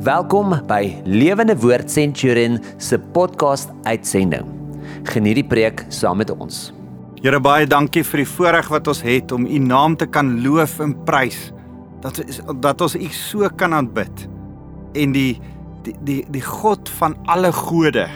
Welkom 0.00 0.54
by 0.64 0.94
Lewende 1.04 1.52
Woord 1.60 1.90
Centurion 1.92 2.54
se 2.80 2.96
podcast 3.12 3.68
uitsending. 3.84 4.46
Geniet 5.12 5.36
die 5.36 5.44
preek 5.44 5.82
saam 5.92 6.22
met 6.22 6.30
ons. 6.32 6.70
Here 7.20 7.36
baie 7.44 7.66
dankie 7.68 8.00
vir 8.08 8.22
die 8.22 8.30
voorreg 8.30 8.70
wat 8.72 8.88
ons 8.88 9.02
het 9.04 9.34
om 9.36 9.44
U 9.44 9.58
naam 9.60 9.98
te 10.00 10.08
kan 10.08 10.30
loof 10.40 10.78
en 10.80 10.94
prys. 11.04 11.50
Dat 12.00 12.22
is 12.24 12.40
dat 12.64 12.80
ons 12.80 12.96
U 12.96 13.10
so 13.12 13.52
kan 13.60 13.76
aanbid. 13.76 14.24
En 14.96 15.12
die 15.12 15.36
die 15.84 15.96
die 16.08 16.18
die 16.32 16.46
God 16.48 16.88
van 16.96 17.18
alle 17.28 17.52
gode. 17.52 18.08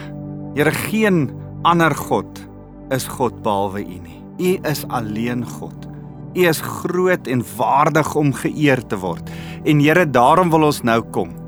Here 0.57 0.73
geen 0.89 1.27
ander 1.69 1.93
God 1.93 2.41
is 2.89 3.05
God 3.13 3.43
behalwe 3.45 3.85
U 3.85 4.01
nie. 4.09 4.21
U 4.41 4.57
is 4.73 4.87
alleen 4.89 5.45
God. 5.45 5.85
U 6.33 6.49
is 6.49 6.65
groot 6.65 7.29
en 7.29 7.45
waardig 7.61 8.15
om 8.17 8.33
geëer 8.33 8.87
te 8.89 8.97
word. 8.97 9.29
En 9.69 9.85
Here, 9.85 10.09
daarom 10.09 10.49
wil 10.49 10.71
ons 10.73 10.81
nou 10.81 11.03
kom. 11.13 11.44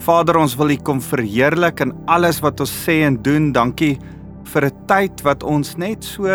Vader, 0.00 0.38
ons 0.40 0.54
wil 0.56 0.72
U 0.72 0.78
kom 0.80 1.00
verheerlik 1.04 1.82
in 1.84 1.92
alles 2.08 2.38
wat 2.40 2.60
ons 2.64 2.72
sê 2.72 3.02
en 3.04 3.18
doen. 3.20 3.50
Dankie 3.52 3.98
vir 4.48 4.64
'n 4.66 4.86
tyd 4.88 5.22
wat 5.22 5.42
ons 5.44 5.76
net 5.76 6.04
so 6.04 6.26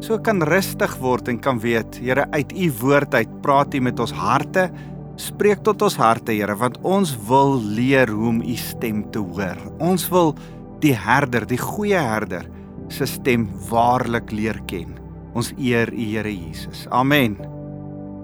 so 0.00 0.18
kan 0.18 0.42
rustig 0.42 0.94
word 1.00 1.28
en 1.28 1.38
kan 1.38 1.58
weet, 1.58 1.98
Here, 1.98 2.26
uit 2.30 2.52
U 2.52 2.70
woord 2.80 3.14
uit 3.14 3.42
praat 3.42 3.74
U 3.74 3.80
met 3.80 3.98
ons 4.00 4.12
harte. 4.12 4.70
Spreek 5.16 5.64
tot 5.64 5.82
ons 5.82 5.96
harte, 5.96 6.32
Here, 6.32 6.54
want 6.54 6.78
ons 6.84 7.16
wil 7.28 7.58
leer 7.60 8.08
hoe 8.08 8.28
om 8.28 8.42
U 8.42 8.56
stem 8.56 9.10
te 9.10 9.18
hoor. 9.18 9.58
Ons 9.80 10.08
wil 10.10 10.34
die 10.80 10.94
herder, 10.94 11.46
die 11.46 11.58
goeie 11.58 11.98
herder 11.98 12.46
se 12.88 13.06
stem 13.06 13.48
waarlik 13.70 14.30
leer 14.30 14.60
ken. 14.66 14.98
Ons 15.34 15.52
eer 15.58 15.90
U 15.92 16.04
Here 16.14 16.30
Jesus. 16.30 16.86
Amen. 16.90 17.57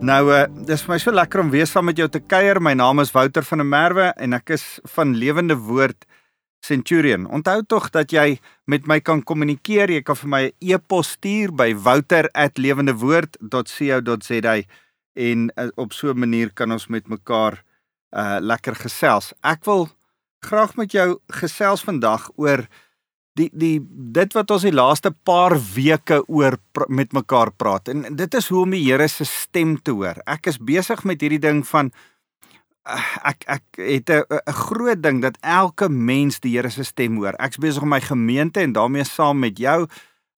Nou, 0.05 0.27
uh, 0.29 0.45
dis 0.69 0.83
vir 0.85 0.93
my 0.93 0.99
so 1.01 1.09
lekker 1.15 1.41
om 1.41 1.49
weer 1.49 1.65
saam 1.65 1.87
met 1.89 1.97
jou 1.97 2.05
te 2.13 2.21
kuier. 2.21 2.61
My 2.61 2.75
naam 2.77 3.01
is 3.01 3.09
Wouter 3.15 3.41
van 3.47 3.63
der 3.63 3.69
Merwe 3.71 4.11
en 4.21 4.37
ek 4.37 4.51
is 4.59 4.65
van 4.93 5.15
Lewende 5.17 5.57
Woord 5.57 6.05
Centurion. 6.67 7.25
Onthou 7.33 7.63
tog 7.65 7.89
dat 7.95 8.13
jy 8.13 8.37
met 8.69 8.85
my 8.91 8.99
kan 9.01 9.23
kommunikeer. 9.25 9.89
Jy 9.95 10.03
kan 10.05 10.17
vir 10.21 10.29
my 10.29 10.45
'n 10.45 10.53
e 10.61 10.75
e-pos 10.75 11.17
stuur 11.17 11.57
by 11.57 11.73
wouter@lewendewoord.co.za 11.73 14.57
en 15.15 15.53
uh, 15.57 15.69
op 15.77 15.93
so 15.93 16.11
'n 16.13 16.19
manier 16.19 16.53
kan 16.53 16.73
ons 16.73 16.87
met 16.89 17.09
mekaar 17.09 17.65
uh 18.13 18.39
lekker 18.41 18.75
gesels. 18.75 19.33
Ek 19.41 19.65
wil 19.65 19.89
graag 20.45 20.77
met 20.77 20.93
jou 20.93 21.19
gesels 21.33 21.81
vandag 21.81 22.31
oor 22.37 22.69
die 23.39 23.51
die 23.53 23.79
dit 24.15 24.35
wat 24.37 24.53
ons 24.55 24.65
die 24.67 24.75
laaste 24.75 25.11
paar 25.27 25.57
weke 25.75 26.21
oor 26.31 26.57
met 26.89 27.15
mekaar 27.17 27.51
praat 27.59 27.91
en 27.91 28.07
dit 28.17 28.39
is 28.39 28.49
hoe 28.53 28.63
om 28.63 28.75
die 28.75 28.85
Here 28.85 29.09
se 29.11 29.27
stem 29.27 29.77
te 29.83 29.95
hoor. 29.95 30.21
Ek 30.31 30.51
is 30.53 30.61
besig 30.61 31.03
met 31.09 31.23
hierdie 31.23 31.43
ding 31.43 31.65
van 31.67 31.91
eh, 32.87 33.11
ek 33.33 33.47
ek 33.59 33.65
het 33.81 34.11
'n 34.11 34.59
groot 34.69 35.03
ding 35.03 35.23
dat 35.23 35.39
elke 35.43 35.89
mens 35.89 36.41
die 36.41 36.55
Here 36.57 36.71
se 36.71 36.85
stem 36.85 37.17
hoor. 37.17 37.35
Ek's 37.39 37.59
besig 37.59 37.83
om 37.83 37.89
my 37.89 38.01
gemeente 38.01 38.61
en 38.61 38.73
daarmee 38.73 39.05
saam 39.05 39.39
met 39.39 39.59
jou 39.59 39.87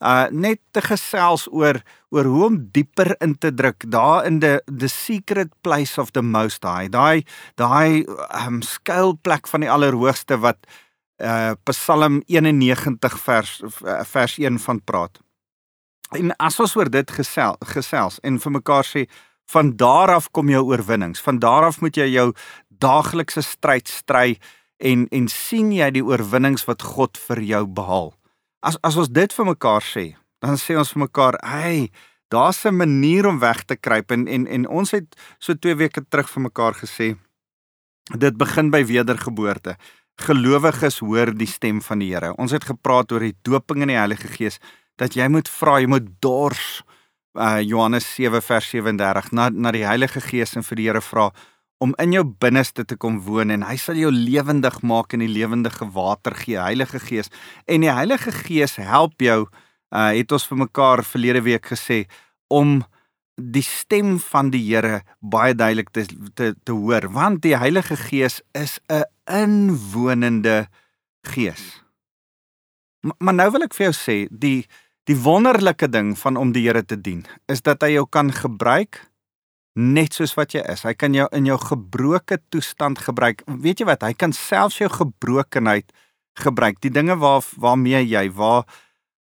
uh 0.00 0.28
net 0.30 0.60
te 0.72 0.80
gesels 0.80 1.48
oor 1.52 1.80
oor 2.12 2.24
hoe 2.24 2.44
om 2.44 2.68
dieper 2.72 3.16
in 3.20 3.34
te 3.38 3.50
druk 3.54 3.84
daar 3.88 4.26
in 4.26 4.40
the 4.40 4.62
the 4.66 4.88
secret 4.88 5.48
place 5.62 6.00
of 6.00 6.10
the 6.12 6.22
most 6.22 6.64
high. 6.64 6.88
Daai 6.88 7.24
daai 7.56 8.04
um 8.46 8.62
skuilplek 8.62 9.48
van 9.48 9.60
die 9.60 9.70
allerhoogste 9.70 10.38
wat 10.38 10.56
uh 10.64 10.85
Psalm 11.64 12.22
91 12.26 13.18
vers 13.18 13.62
uh, 13.62 14.02
vers 14.04 14.38
1 14.38 14.58
van 14.58 14.80
praat. 14.84 15.20
En 16.14 16.36
as 16.36 16.60
ons 16.60 16.76
oor 16.76 16.90
dit 16.90 17.10
gesels 17.10 17.56
gesels 17.72 18.20
en 18.22 18.38
vir 18.38 18.52
mekaar 18.52 18.84
sê 18.84 19.06
van 19.50 19.72
daar 19.76 20.12
af 20.14 20.30
kom 20.30 20.50
jou 20.50 20.62
oorwinnings. 20.66 21.20
Van 21.22 21.38
daar 21.38 21.66
af 21.66 21.80
moet 21.80 21.96
jy 21.96 22.06
jou 22.12 22.32
daaglikse 22.68 23.42
stryd 23.42 23.88
stry 23.88 24.36
en 24.76 25.06
en 25.08 25.28
sien 25.32 25.72
jy 25.72 25.90
die 25.90 26.04
oorwinnings 26.04 26.66
wat 26.68 26.82
God 26.82 27.18
vir 27.28 27.42
jou 27.42 27.64
behaal. 27.66 28.12
As 28.60 28.78
as 28.82 28.96
ons 28.96 29.08
dit 29.08 29.32
vir 29.32 29.46
mekaar 29.46 29.82
sê, 29.82 30.06
dan 30.44 30.60
sê 30.60 30.76
ons 30.76 30.92
vir 30.92 31.06
mekaar, 31.08 31.38
"Hey, 31.42 31.90
daar's 32.28 32.64
'n 32.66 32.76
manier 32.76 33.26
om 33.26 33.38
weg 33.38 33.64
te 33.64 33.76
kruip." 33.76 34.10
En 34.10 34.28
en 34.28 34.46
en 34.46 34.68
ons 34.68 34.90
het 34.90 35.16
so 35.38 35.54
2 35.54 35.74
weke 35.76 36.04
terug 36.08 36.28
vir 36.28 36.42
mekaar 36.42 36.74
gesê, 36.74 37.16
dit 38.18 38.36
begin 38.36 38.70
by 38.70 38.84
wedergeboorte 38.84 39.76
gelowiges 40.16 41.00
hoor 41.04 41.32
die 41.36 41.48
stem 41.48 41.82
van 41.84 42.00
die 42.00 42.12
Here. 42.14 42.32
Ons 42.40 42.54
het 42.56 42.64
gepraat 42.64 43.12
oor 43.12 43.24
die 43.24 43.36
doping 43.44 43.84
in 43.84 43.92
die 43.92 43.98
Heilige 43.98 44.30
Gees 44.32 44.60
dat 44.96 45.16
jy 45.16 45.28
moet 45.28 45.48
vra, 45.52 45.78
jy 45.80 45.90
moet 45.92 46.08
dors 46.24 46.82
uh 47.36 47.60
Johannes 47.60 48.06
7 48.14 48.40
vers 48.40 48.70
37 48.72 49.32
na 49.36 49.50
na 49.52 49.72
die 49.74 49.84
Heilige 49.84 50.22
Gees 50.24 50.56
en 50.56 50.64
vir 50.64 50.80
die 50.80 50.88
Here 50.88 51.02
vra 51.04 51.28
om 51.84 51.92
in 52.00 52.14
jou 52.14 52.24
binneste 52.24 52.86
te 52.88 52.96
kom 52.96 53.18
woon 53.26 53.52
en 53.52 53.66
hy 53.68 53.76
sal 53.76 53.98
jou 54.00 54.08
lewendig 54.08 54.78
maak 54.80 55.12
en 55.12 55.20
die 55.20 55.28
lewendige 55.28 55.84
water 55.92 56.32
gee, 56.38 56.56
Heilige 56.56 57.00
Gees. 57.00 57.28
En 57.68 57.84
die 57.84 57.92
Heilige 57.92 58.32
Gees 58.32 58.78
help 58.80 59.20
jou 59.20 59.44
uh 59.92 60.10
het 60.16 60.32
ons 60.32 60.48
vir 60.48 60.64
mekaar 60.64 61.04
verlede 61.04 61.44
week 61.44 61.68
gesê 61.68 62.06
om 62.48 62.80
die 63.36 63.64
stem 63.64 64.16
van 64.18 64.50
die 64.50 64.62
Here 64.64 65.02
baie 65.20 65.54
duidelik 65.54 65.92
te 65.92 66.06
te 66.34 66.54
te 66.64 66.72
hoor 66.72 67.08
want 67.12 67.42
die 67.44 67.56
Heilige 67.56 67.96
Gees 67.96 68.40
is 68.52 68.80
'n 68.88 69.04
inwonende 69.26 70.68
gees. 71.22 71.82
Maar, 73.00 73.16
maar 73.18 73.34
nou 73.34 73.50
wil 73.50 73.62
ek 73.62 73.74
vir 73.74 73.92
jou 73.92 73.94
sê 73.94 74.28
die 74.30 74.66
die 75.04 75.16
wonderlike 75.16 75.88
ding 75.88 76.18
van 76.18 76.36
om 76.36 76.52
die 76.52 76.66
Here 76.66 76.84
te 76.84 77.00
dien 77.00 77.26
is 77.46 77.62
dat 77.62 77.82
hy 77.82 77.92
jou 77.92 78.06
kan 78.08 78.32
gebruik 78.32 79.04
net 79.76 80.16
soos 80.16 80.34
wat 80.34 80.54
jy 80.56 80.64
is. 80.72 80.82
Hy 80.82 80.94
kan 80.94 81.14
jou 81.14 81.28
in 81.36 81.44
jou 81.44 81.58
gebroke 81.60 82.40
toestand 82.48 82.98
gebruik. 82.98 83.42
Weet 83.46 83.80
jy 83.80 83.86
wat? 83.86 84.02
Hy 84.02 84.14
kan 84.16 84.32
selfs 84.32 84.78
jou 84.78 84.88
gebrokenheid 84.88 85.92
gebruik. 86.40 86.80
Die 86.80 86.90
dinge 86.90 87.16
waar 87.20 87.44
waarmee 87.60 88.00
jy 88.08 88.30
waar 88.32 88.64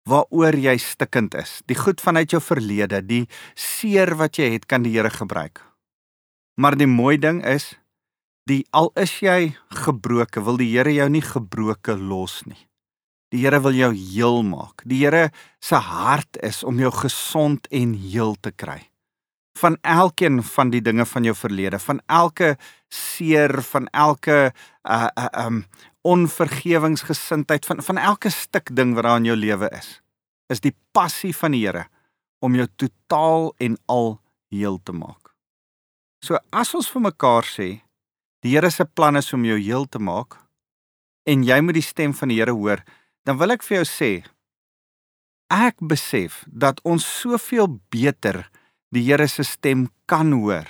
waaroor 0.09 0.57
jy 0.59 0.77
stikkend 0.83 1.35
is. 1.39 1.61
Die 1.71 1.79
goed 1.79 2.01
vanuit 2.03 2.33
jou 2.33 2.41
verlede, 2.43 3.03
die 3.07 3.27
seer 3.55 4.17
wat 4.19 4.39
jy 4.41 4.53
het, 4.57 4.67
kan 4.67 4.83
die 4.87 4.95
Here 4.97 5.11
gebruik. 5.11 5.63
Maar 6.61 6.77
die 6.77 6.91
mooi 6.91 7.17
ding 7.19 7.43
is, 7.47 7.73
die 8.51 8.65
al 8.75 8.91
is 8.99 9.15
jy 9.23 9.55
gebroke, 9.85 10.43
wil 10.43 10.59
die 10.61 10.71
Here 10.73 10.93
jou 10.93 11.09
nie 11.09 11.25
gebroke 11.25 11.97
los 11.97 12.43
nie. 12.47 12.69
Die 13.33 13.41
Here 13.47 13.63
wil 13.65 13.77
jou 13.77 13.93
heel 13.97 14.43
maak. 14.45 14.83
Die 14.85 15.01
Here 15.05 15.31
se 15.63 15.79
hart 15.81 16.37
is 16.45 16.63
om 16.65 16.81
jou 16.83 16.93
gesond 16.93 17.69
en 17.71 17.95
heel 17.95 18.37
te 18.41 18.53
kry. 18.53 18.83
Van 19.61 19.77
elkeen 19.85 20.41
van 20.43 20.71
die 20.73 20.83
dinge 20.85 21.05
van 21.07 21.25
jou 21.25 21.35
verlede, 21.37 21.79
van 21.79 22.01
elke 22.09 22.57
seer, 22.93 23.61
van 23.63 23.89
elke 23.93 24.53
uh 24.83 25.09
uh 25.17 25.29
um 25.47 25.65
onvergewingsgesindheid 26.03 27.67
van 27.67 27.83
van 27.83 27.99
elke 27.99 28.31
stuk 28.31 28.75
ding 28.77 28.95
wat 28.95 29.07
daar 29.07 29.21
in 29.23 29.31
jou 29.31 29.37
lewe 29.39 29.71
is 29.79 30.01
is 30.53 30.61
die 30.61 30.75
passie 30.93 31.33
van 31.37 31.55
die 31.55 31.63
Here 31.65 31.87
om 32.43 32.57
jou 32.59 32.67
totaal 32.77 33.53
en 33.63 33.77
al 33.87 34.19
heel 34.51 34.81
te 34.83 34.93
maak. 34.93 35.31
So 36.23 36.39
as 36.51 36.75
ons 36.75 36.91
vir 36.91 37.07
mekaar 37.07 37.47
sê 37.47 37.69
die 38.43 38.55
Here 38.57 38.71
se 38.71 38.85
plan 38.85 39.17
is 39.17 39.33
om 39.33 39.47
jou 39.47 39.59
heel 39.59 39.87
te 39.87 40.03
maak 40.03 40.37
en 41.27 41.47
jy 41.47 41.61
moet 41.63 41.79
die 41.79 41.87
stem 41.87 42.15
van 42.19 42.33
die 42.33 42.41
Here 42.41 42.55
hoor, 42.55 42.83
dan 43.25 43.39
wil 43.39 43.55
ek 43.55 43.63
vir 43.63 43.81
jou 43.81 43.89
sê 43.89 44.13
ek 45.53 45.79
besef 45.79 46.43
dat 46.49 46.81
ons 46.89 47.07
soveel 47.07 47.69
beter 47.95 48.43
die 48.93 49.07
Here 49.07 49.29
se 49.31 49.47
stem 49.47 49.89
kan 50.11 50.35
hoor 50.35 50.69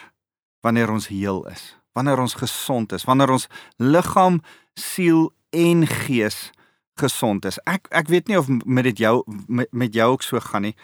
wanneer 0.62 0.92
ons 0.92 1.08
heel 1.10 1.42
is 1.50 1.72
wanneer 1.92 2.20
ons 2.20 2.34
gesond 2.34 2.92
is, 2.92 3.04
wanneer 3.04 3.30
ons 3.30 3.48
liggaam, 3.76 4.40
siel 4.78 5.30
en 5.50 5.86
gees 5.86 6.50
gesond 7.00 7.44
is. 7.48 7.58
Ek 7.68 7.88
ek 7.90 8.10
weet 8.12 8.28
nie 8.28 8.38
of 8.38 8.48
met 8.48 8.84
dit 8.90 9.04
jou 9.04 9.22
met, 9.48 9.68
met 9.72 9.94
jou 9.94 10.12
ook 10.14 10.24
so 10.24 10.40
gaan 10.40 10.68
nie. 10.68 10.76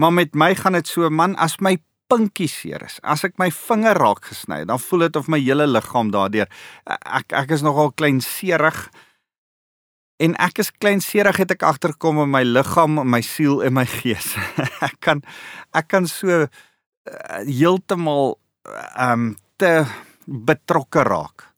Maar 0.00 0.12
met 0.12 0.34
my 0.34 0.54
gaan 0.56 0.76
dit 0.78 0.88
so 0.88 1.10
man 1.10 1.36
as 1.36 1.58
my 1.60 1.76
pinkie 2.08 2.48
seer 2.48 2.82
is. 2.84 2.98
As 3.02 3.24
ek 3.26 3.38
my 3.40 3.50
vinger 3.52 3.98
raak 4.00 4.28
gesny, 4.28 4.62
dan 4.68 4.80
voel 4.80 5.06
dit 5.06 5.16
of 5.16 5.28
my 5.32 5.40
hele 5.40 5.66
liggaam 5.68 6.12
daardeur. 6.14 6.50
Ek 6.88 7.32
ek 7.32 7.56
is 7.56 7.64
nogal 7.64 7.92
klein 7.96 8.20
seerig. 8.24 8.88
En 10.22 10.36
ek 10.40 10.60
is 10.62 10.70
klein 10.78 11.02
seerig 11.04 11.40
het 11.42 11.56
ek 11.56 11.66
agterkom 11.66 12.22
in 12.22 12.32
my 12.32 12.44
liggaam, 12.46 13.02
my 13.02 13.20
siel 13.24 13.62
en 13.64 13.74
my 13.76 13.86
gees. 13.88 14.34
ek 14.88 15.00
kan 15.04 15.24
ek 15.74 15.90
kan 15.92 16.08
so 16.10 16.44
uh, 16.44 16.48
heeltemal 17.44 18.36
ehm 18.64 19.12
um, 19.12 19.32
te 19.60 19.84
betrokke 20.26 21.02
raak. 21.02 21.54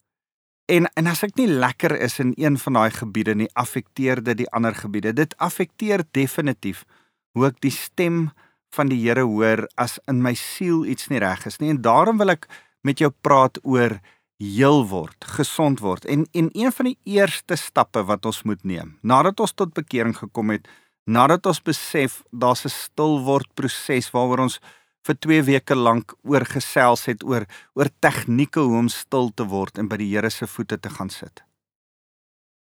En 0.66 0.88
en 0.98 1.06
as 1.06 1.22
ek 1.22 1.36
nie 1.38 1.46
lekker 1.46 1.94
is 2.02 2.18
in 2.22 2.32
een 2.36 2.58
van 2.58 2.78
daai 2.78 2.90
gebiede 2.90 3.34
nie, 3.38 3.48
affekteer 3.54 4.22
dit 4.22 4.42
die 4.42 4.50
ander 4.50 4.74
gebiede. 4.74 5.12
Dit 5.14 5.36
affekteer 5.38 6.02
definitief 6.10 6.84
hoe 7.36 7.46
ek 7.50 7.60
die 7.62 7.74
stem 7.74 8.30
van 8.74 8.90
die 8.90 8.98
Here 9.04 9.22
hoor 9.28 9.66
as 9.78 10.00
in 10.10 10.22
my 10.24 10.34
siel 10.34 10.84
iets 10.84 11.08
nie 11.12 11.22
reg 11.22 11.46
is 11.46 11.60
nie. 11.60 11.70
En 11.70 11.82
daarom 11.84 12.18
wil 12.18 12.34
ek 12.34 12.48
met 12.82 12.98
jou 12.98 13.12
praat 13.22 13.60
oor 13.62 14.00
heel 14.42 14.82
word, 14.90 15.16
gesond 15.38 15.80
word. 15.80 16.04
En 16.04 16.26
en 16.34 16.50
een 16.52 16.72
van 16.72 16.90
die 16.90 16.98
eerste 17.18 17.56
stappe 17.56 18.02
wat 18.04 18.26
ons 18.26 18.42
moet 18.42 18.64
neem 18.64 18.96
nadat 19.02 19.40
ons 19.40 19.54
tot 19.54 19.74
bekering 19.74 20.16
gekom 20.16 20.50
het, 20.50 20.66
nadat 21.06 21.46
ons 21.46 21.62
besef 21.62 22.22
daar's 22.32 22.66
'n 22.66 22.74
stil 22.74 23.22
word 23.22 23.46
proses 23.54 24.10
waaroor 24.10 24.50
ons 24.50 24.60
vir 25.06 25.18
2 25.22 25.42
weke 25.46 25.76
lank 25.78 26.14
oor 26.26 26.44
gesels 26.48 27.06
het 27.10 27.24
oor 27.24 27.46
oor 27.78 27.90
tegnieke 28.02 28.62
hoe 28.62 28.80
om 28.80 28.90
stil 28.92 29.30
te 29.34 29.46
word 29.48 29.78
en 29.78 29.90
by 29.90 29.98
die 30.00 30.10
Here 30.14 30.30
se 30.30 30.48
voete 30.50 30.78
te 30.78 30.90
gaan 30.90 31.10
sit. 31.10 31.42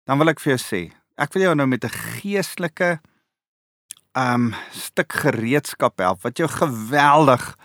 Dan 0.07 0.19
wil 0.19 0.33
ek 0.33 0.41
vir 0.43 0.55
jou 0.55 0.61
sê, 0.61 0.81
ek 1.17 1.33
wil 1.35 1.47
jou 1.47 1.55
nou 1.55 1.67
met 1.67 1.85
'n 1.85 1.97
geestelike 2.19 2.99
um 4.15 4.53
stuk 4.71 5.13
gereedskap 5.13 5.99
help 5.99 6.21
wat 6.23 6.37
jou 6.37 6.47
geweldig 6.47 7.57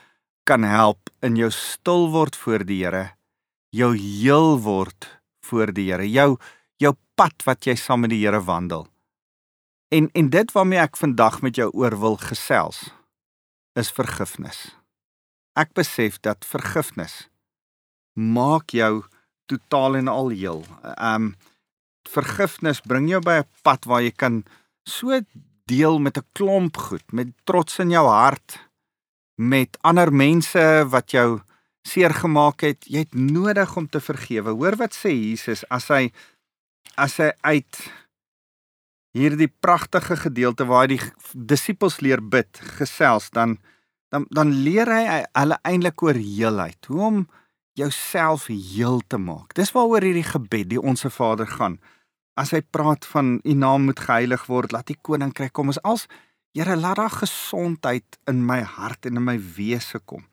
kan 0.44 0.62
help 0.64 1.10
in 1.22 1.36
jou 1.36 1.50
stil 1.50 2.08
word 2.10 2.36
voor 2.36 2.64
die 2.64 2.84
Here, 2.84 3.12
jou 3.70 3.94
heel 3.96 4.58
word 4.60 5.20
voor 5.44 5.72
die 5.72 5.90
Here, 5.92 6.08
jou 6.08 6.38
jou 6.78 6.94
pad 7.16 7.42
wat 7.44 7.66
jy 7.66 7.74
saam 7.74 8.00
met 8.00 8.10
die 8.10 8.24
Here 8.24 8.40
wandel. 8.40 8.86
En 9.90 10.08
en 10.14 10.30
dit 10.30 10.52
waarmee 10.52 10.78
ek 10.78 10.96
vandag 10.96 11.42
met 11.42 11.56
jou 11.56 11.70
oor 11.72 11.98
wil 11.98 12.16
gesels 12.16 12.97
is 13.74 13.90
vergifnis. 13.90 14.76
Ek 15.58 15.72
besef 15.74 16.20
dat 16.20 16.46
vergifnis 16.46 17.28
maak 18.14 18.70
jou 18.74 19.04
totaal 19.46 19.96
en 19.96 20.08
al 20.08 20.32
heel. 20.34 20.64
Um 20.96 21.34
vergifnis 22.08 22.80
bring 22.80 23.08
jou 23.10 23.20
by 23.20 23.40
'n 23.40 23.48
pad 23.62 23.84
waar 23.84 24.02
jy 24.02 24.12
kan 24.16 24.44
so 24.84 25.20
deel 25.66 25.98
met 25.98 26.16
'n 26.16 26.26
klomp 26.32 26.76
goed, 26.76 27.12
met 27.12 27.28
trots 27.44 27.78
in 27.78 27.90
jou 27.90 28.06
hart, 28.06 28.58
met 29.36 29.78
ander 29.82 30.12
mense 30.12 30.86
wat 30.88 31.10
jou 31.10 31.40
seer 31.82 32.14
gemaak 32.14 32.60
het. 32.60 32.84
Jy 32.84 32.98
het 32.98 33.14
nodig 33.14 33.76
om 33.76 33.88
te 33.88 34.00
vergewe. 34.00 34.50
Hoor 34.50 34.76
wat 34.76 34.94
sê 34.94 35.12
Jesus 35.12 35.64
as 35.68 35.88
hy 35.88 36.12
as 36.96 37.16
hy 37.16 37.30
uit 37.40 37.74
hierdie 39.18 39.50
pragtige 39.60 40.16
gedeelte 40.16 40.66
waar 40.68 40.86
hy 40.86 40.96
die 40.96 41.44
disippels 41.52 41.98
leer 42.04 42.22
bid 42.22 42.60
gesels 42.78 43.30
dan 43.34 43.58
dan 44.12 44.24
dan 44.32 44.54
leer 44.64 44.88
hy 44.88 45.02
hulle 45.36 45.58
eintlik 45.68 46.02
oor 46.02 46.16
heelheid 46.16 46.88
hoe 46.88 47.02
om 47.10 47.18
jouself 47.78 48.48
heel 48.48 49.02
te 49.06 49.18
maak. 49.22 49.54
Dis 49.54 49.70
waaroor 49.76 50.02
hierdie 50.02 50.26
gebed 50.26 50.70
die 50.72 50.80
onsse 50.80 51.10
Vader 51.14 51.46
gaan. 51.46 51.76
As 52.38 52.50
hy 52.54 52.62
praat 52.74 53.06
van 53.12 53.36
u 53.44 53.54
naam 53.54 53.86
moet 53.86 54.00
geheilig 54.00 54.46
word 54.50 54.72
laat 54.74 54.90
die 54.90 54.98
koninkryk 55.02 55.54
kom 55.54 55.70
is 55.74 55.82
als 55.82 56.08
Here 56.56 56.74
laat 56.76 56.96
daar 56.96 57.12
gesondheid 57.12 58.16
in 58.26 58.40
my 58.46 58.62
hart 58.66 59.06
en 59.06 59.20
in 59.20 59.22
my 59.22 59.36
wese 59.54 60.00
kom. 60.10 60.24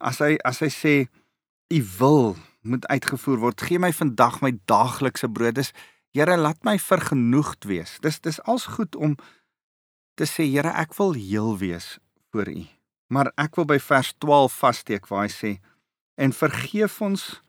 As 0.00 0.22
hy 0.24 0.38
as 0.46 0.62
hy 0.64 0.70
sê 0.72 0.94
u 1.74 1.80
wil 1.98 2.36
moet 2.64 2.86
uitgevoer 2.88 3.42
word 3.42 3.64
gee 3.66 3.80
my 3.82 3.90
vandag 3.92 4.38
my 4.40 4.54
daaglikse 4.70 5.28
brood 5.28 5.58
dis 5.58 5.74
Here, 6.16 6.36
laat 6.36 6.64
my 6.64 6.78
vergenoegd 6.78 7.64
wees. 7.68 7.98
Dis 8.00 8.20
dis 8.20 8.40
als 8.42 8.66
goed 8.78 8.96
om 8.96 9.16
te 10.16 10.26
sê, 10.26 10.48
Here, 10.48 10.72
ek 10.72 10.96
wil 10.98 11.12
heel 11.18 11.58
wees 11.60 11.98
voor 12.32 12.48
U. 12.48 12.64
Maar 13.08 13.32
ek 13.40 13.56
wil 13.56 13.68
by 13.68 13.78
vers 13.80 14.12
12 14.20 14.56
vassteek 14.60 15.08
waar 15.08 15.26
hy 15.26 15.32
sê: 15.32 15.50
"En 16.16 16.32
vergeef 16.32 17.00
ons 17.00 17.40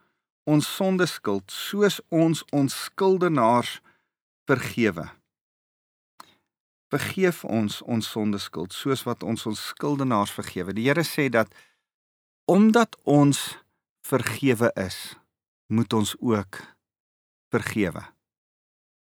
ons 0.44 0.75
sondeskuld 0.75 1.51
soos 1.51 2.00
ons 2.09 2.44
ons 2.51 2.83
skuldenaars 2.83 3.79
vergewe." 4.47 5.09
Vergeef 6.89 7.44
ons 7.45 7.81
ons 7.81 8.07
sondeskuld 8.12 8.73
soos 8.73 9.03
wat 9.05 9.23
ons 9.23 9.45
ons 9.45 9.67
skuldenaars 9.73 10.31
vergewe. 10.31 10.73
Die 10.73 10.88
Here 10.88 11.03
sê 11.03 11.29
dat 11.29 11.53
omdat 12.50 12.97
ons 13.03 13.57
vergewe 14.01 14.71
is, 14.75 15.15
moet 15.67 15.94
ons 15.94 16.15
ook 16.19 16.63
vergewe. 17.53 18.01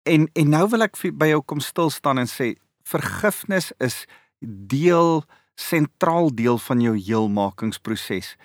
En 0.06 0.28
en 0.32 0.52
nou 0.54 0.66
wil 0.72 0.86
ek 0.86 0.98
by 1.18 1.32
jou 1.32 1.42
kom 1.42 1.60
stil 1.60 1.90
staan 1.90 2.22
en 2.22 2.30
sê 2.30 2.54
vergifnis 2.86 3.72
is 3.82 4.04
deel 4.40 5.24
sentraal 5.56 6.30
deel 6.34 6.58
van 6.62 6.82
jou 6.84 6.94
heelmakingsproses. 6.94 8.36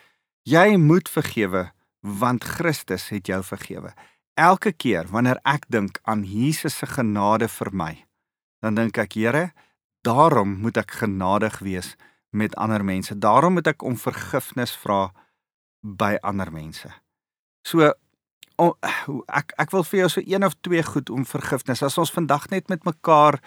Jy 0.47 0.77
moet 0.81 1.09
vergewe 1.11 1.69
want 2.01 2.43
Christus 2.57 3.11
het 3.13 3.29
jou 3.29 3.43
vergewe. 3.45 3.93
Elke 4.39 4.71
keer 4.73 5.05
wanneer 5.11 5.37
ek 5.45 5.67
dink 5.69 5.99
aan 6.09 6.23
Jesus 6.25 6.79
se 6.81 6.87
genade 6.89 7.45
vir 7.51 7.69
my, 7.75 7.91
dan 8.63 8.79
dink 8.79 8.97
ek, 8.97 9.13
Here, 9.13 9.51
daarom 10.01 10.55
moet 10.63 10.79
ek 10.81 10.95
genadig 11.03 11.59
wees 11.61 11.93
met 12.31 12.55
ander 12.55 12.81
mense. 12.81 13.13
Daarom 13.13 13.59
moet 13.59 13.67
ek 13.67 13.83
om 13.83 13.99
vergifnis 13.99 14.73
vra 14.81 15.11
by 15.83 16.15
ander 16.23 16.49
mense. 16.53 16.89
So 17.67 17.91
oh, 18.61 18.75
ek 19.27 19.55
ek 19.61 19.73
wil 19.73 19.83
vir 19.87 20.03
jou 20.03 20.09
so 20.15 20.23
een 20.25 20.45
of 20.45 20.55
twee 20.61 20.83
goed 20.85 21.09
om 21.09 21.25
vergifnis. 21.25 21.83
As 21.83 21.97
ons 22.01 22.13
vandag 22.13 22.49
net 22.53 22.69
met 22.69 22.85
mekaar 22.85 23.39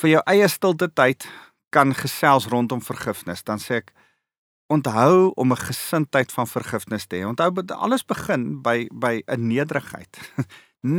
vir 0.00 0.16
jou 0.16 0.22
eie 0.30 0.48
stilte 0.48 0.88
tyd 0.92 1.26
kan 1.72 1.94
gesels 1.96 2.48
rondom 2.52 2.82
vergifnis, 2.84 3.44
dan 3.44 3.60
sê 3.62 3.80
ek 3.80 3.92
onthou 4.72 5.32
om 5.36 5.52
'n 5.52 5.64
gesindheid 5.68 6.32
van 6.32 6.46
vergifnis 6.46 7.06
te 7.06 7.16
hê. 7.16 7.24
Onthou 7.24 7.52
alles 7.76 8.04
begin 8.04 8.62
by 8.62 8.88
by 8.92 9.22
'n 9.26 9.48
nederigheid. 9.48 10.12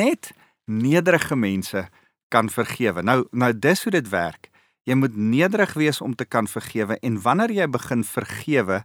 net 0.02 0.32
nederige 0.66 1.36
mense 1.36 1.90
kan 2.30 2.50
vergewe. 2.50 3.02
Nou 3.02 3.28
nou 3.32 3.60
dis 3.60 3.84
hoe 3.84 3.92
dit 3.92 4.10
werk. 4.10 4.50
Jy 4.84 4.96
moet 4.96 5.16
nederig 5.16 5.74
wees 5.74 6.02
om 6.02 6.16
te 6.16 6.26
kan 6.26 6.48
vergewe 6.48 7.00
en 7.00 7.22
wanneer 7.22 7.52
jy 7.52 7.68
begin 7.70 8.04
vergewe, 8.04 8.84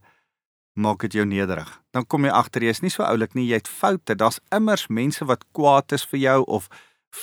maak 0.78 1.02
dit 1.06 1.18
jou 1.18 1.26
nederig. 1.26 1.68
Dan 1.92 2.06
kom 2.06 2.26
jy 2.26 2.32
agter 2.34 2.64
jy 2.64 2.74
is 2.74 2.82
nie 2.84 2.92
so 2.92 3.04
oulik 3.06 3.34
nie, 3.36 3.48
jy 3.50 3.60
het 3.60 3.70
foute. 3.70 4.16
Daar's 4.18 4.40
immers 4.54 4.86
mense 4.88 5.26
wat 5.28 5.44
kwaad 5.56 5.92
is 5.96 6.06
vir 6.06 6.22
jou 6.22 6.38
of 6.58 6.68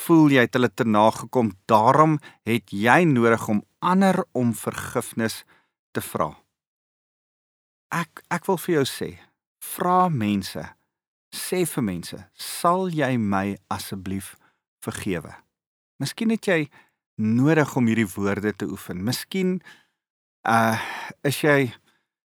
voel 0.06 0.34
jy 0.36 0.46
het 0.46 0.58
hulle 0.58 0.70
te 0.70 0.86
nagekom. 0.88 1.54
Daarom 1.70 2.18
het 2.48 2.74
jy 2.74 3.04
nodig 3.10 3.48
om 3.52 3.64
ander 3.80 4.24
om 4.34 4.54
vergifnis 4.58 5.44
te 5.96 6.04
vra. 6.04 6.34
Ek 7.96 8.26
ek 8.34 8.50
wil 8.50 8.60
vir 8.60 8.80
jou 8.80 8.86
sê, 8.90 9.10
vra 9.76 10.08
mense, 10.12 10.64
sê 11.32 11.64
vir 11.70 11.86
mense, 11.86 12.18
sal 12.34 12.90
jy 12.92 13.14
my 13.22 13.56
asseblief 13.72 14.34
vergewe? 14.84 15.32
Miskien 16.02 16.34
het 16.34 16.50
jy 16.50 16.66
nodig 17.16 17.72
om 17.80 17.88
hierdie 17.88 18.10
woorde 18.18 18.52
te 18.52 18.68
oefen. 18.68 19.04
Miskien 19.06 19.60
uh 20.44 20.76
is 21.24 21.40
jy 21.42 21.72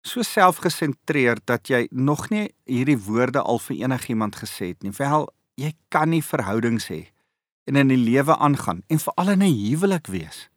so 0.05 0.23
selfgesentreerd 0.23 1.47
dat 1.49 1.71
jy 1.73 1.87
nog 1.91 2.29
nie 2.31 2.51
hierdie 2.69 2.99
woorde 3.07 3.41
al 3.41 3.59
vir 3.59 3.77
enigiemand 3.87 4.37
gesê 4.37 4.75
het 4.75 4.83
nie. 4.85 4.93
Wel, 4.93 5.29
jy 5.57 5.73
kan 5.89 6.11
nie 6.13 6.23
verhoudings 6.23 6.91
hê 6.93 7.07
en 7.65 7.79
in 7.81 7.89
die 7.89 8.01
lewe 8.01 8.37
aangaan 8.37 8.83
en 8.93 9.01
veral 9.01 9.33
in 9.33 9.43
'n 9.43 9.57
huwelik 9.71 10.07
wees 10.13 10.49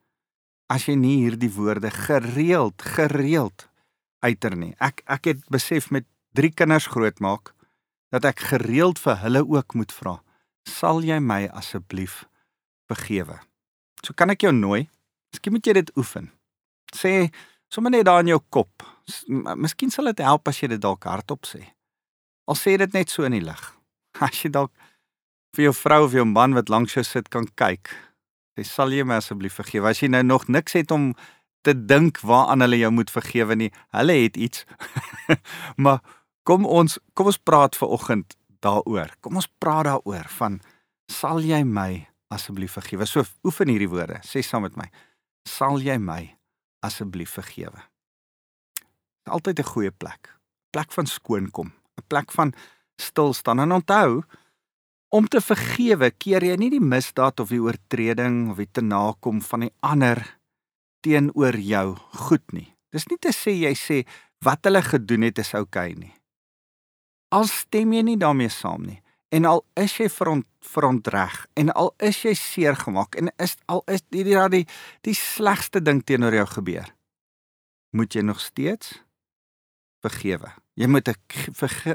as 0.67 0.87
jy 0.87 0.95
nie 0.99 1.23
hierdie 1.23 1.51
woorde 1.55 1.91
gereeld 1.91 2.81
gereeld 2.81 3.69
uiter 4.19 4.55
nie. 4.55 4.73
Ek 4.79 5.01
ek 5.05 5.25
het 5.31 5.45
besef 5.53 5.91
met 5.91 6.05
3 6.35 6.51
kinders 6.51 6.89
grootmaak 6.91 7.53
dat 8.11 8.25
ek 8.25 8.39
gereeld 8.51 8.99
vir 8.99 9.15
hulle 9.23 9.43
ook 9.47 9.73
moet 9.73 9.91
vra, 9.91 10.23
"Sal 10.63 11.01
jy 11.03 11.19
my 11.19 11.47
asseblief 11.47 12.25
vergewe?" 12.87 13.39
So 14.03 14.13
kan 14.13 14.29
ek 14.29 14.41
jou 14.41 14.51
nooi. 14.51 14.89
Miskien 15.31 15.53
moet 15.53 15.65
jy 15.65 15.73
dit 15.73 15.97
oefen. 15.97 16.31
Sê 16.95 17.33
sommer 17.69 17.91
net 17.91 18.05
daar 18.05 18.19
in 18.19 18.27
jou 18.27 18.41
kop, 18.49 18.83
miskien 19.55 19.91
sal 19.93 20.11
dit 20.11 20.23
help 20.25 20.47
as 20.47 20.61
jy 20.61 20.71
dit 20.73 20.81
dalk 20.83 21.07
hardop 21.07 21.47
sê. 21.47 21.63
Al 22.47 22.55
sê 22.59 22.77
dit 22.79 22.93
net 22.95 23.11
so 23.11 23.27
in 23.27 23.35
die 23.35 23.43
lig. 23.43 23.63
As 24.23 24.43
jy 24.43 24.51
dalk 24.51 24.71
vir 25.55 25.67
jou 25.67 25.73
vrou 25.75 26.03
of 26.05 26.13
jou 26.15 26.25
man 26.27 26.55
wat 26.57 26.69
langs 26.69 26.95
jou 26.95 27.03
sit 27.05 27.29
kan 27.33 27.47
kyk. 27.59 27.91
Sê 28.57 28.65
sal 28.67 28.93
jy 28.93 29.05
my 29.05 29.19
asseblief 29.21 29.57
vergewe 29.59 29.89
as 29.91 30.01
jy 30.01 30.09
nou 30.09 30.23
nog 30.25 30.47
niks 30.49 30.73
het 30.77 30.91
om 30.93 31.11
te 31.65 31.75
dink 31.77 32.21
waaraan 32.25 32.65
hulle 32.65 32.79
jou 32.79 32.91
moet 32.93 33.11
vergewe 33.13 33.57
nie. 33.59 33.69
Hulle 33.93 34.15
het 34.23 34.37
iets. 34.37 34.65
maar 35.83 36.01
kom 36.47 36.65
ons 36.65 36.97
kom 37.17 37.29
ons 37.29 37.41
praat 37.49 37.77
ver 37.77 37.93
oggend 37.93 38.37
daaroor. 38.65 39.13
Kom 39.21 39.37
ons 39.37 39.49
praat 39.61 39.89
daaroor 39.89 40.29
van 40.39 40.61
sal 41.11 41.43
jy 41.45 41.61
my 41.65 42.07
asseblief 42.33 42.77
vergewe? 42.79 43.05
So 43.09 43.25
oefen 43.45 43.69
hierdie 43.73 43.91
woorde. 43.91 44.21
Sê 44.25 44.41
saam 44.45 44.65
met 44.65 44.77
my. 44.79 44.89
Sal 45.47 45.81
jy 45.83 45.97
my 46.01 46.23
asseblief 46.85 47.37
vergewe? 47.37 47.85
Altyd 49.27 49.59
'n 49.59 49.71
goeie 49.73 49.91
plek. 49.91 50.33
Plek 50.69 50.91
van 50.91 51.05
skoonkom, 51.05 51.73
'n 51.97 52.07
plek 52.07 52.31
van 52.31 52.53
stil 52.95 53.33
staan 53.33 53.59
en 53.59 53.71
onthou 53.71 54.23
om 55.09 55.27
te 55.27 55.41
vergewe 55.41 56.11
keer 56.11 56.43
jy 56.43 56.55
nie 56.55 56.69
die 56.69 56.83
misdaad 56.83 57.39
of 57.39 57.49
die 57.49 57.61
oortreding 57.61 58.49
of 58.51 58.57
die 58.57 58.71
te 58.71 58.81
nakom 58.81 59.41
van 59.41 59.59
die 59.59 59.73
ander 59.79 60.39
teenoor 61.05 61.55
jou 61.55 61.95
goed 62.27 62.43
nie. 62.51 62.75
Dis 62.91 63.07
nie 63.07 63.19
te 63.21 63.31
sê 63.35 63.53
jy 63.55 63.73
sê 63.75 64.03
wat 64.45 64.65
hulle 64.67 64.81
gedoen 64.81 65.21
het 65.21 65.39
is 65.39 65.53
oukei 65.53 65.91
okay 65.91 65.99
nie. 65.99 66.13
Al 67.31 67.47
stem 67.47 67.93
jy 67.93 68.03
nie 68.03 68.17
daarmee 68.17 68.49
saam 68.49 68.85
nie 68.87 69.01
en 69.29 69.45
al 69.45 69.65
is 69.75 69.97
jy 69.99 70.07
veront, 70.09 70.45
verontreg 70.63 71.45
en 71.59 71.71
al 71.75 71.91
is 72.03 72.21
jy 72.23 72.33
seer 72.37 72.77
gemaak 72.79 73.17
en 73.19 73.31
is 73.43 73.57
al 73.67 73.83
is 73.91 74.03
die 74.11 74.23
die 74.23 74.37
die, 74.53 74.65
die 75.03 75.15
slegste 75.15 75.81
ding 75.83 76.03
teenoor 76.03 76.33
jou 76.33 76.45
gebeur 76.59 76.93
moet 77.91 78.15
jy 78.15 78.23
nog 78.23 78.39
steeds 78.39 79.01
vergewe. 80.05 80.51
Jy 80.77 80.87
moet 80.87 81.07
'n 81.09 81.15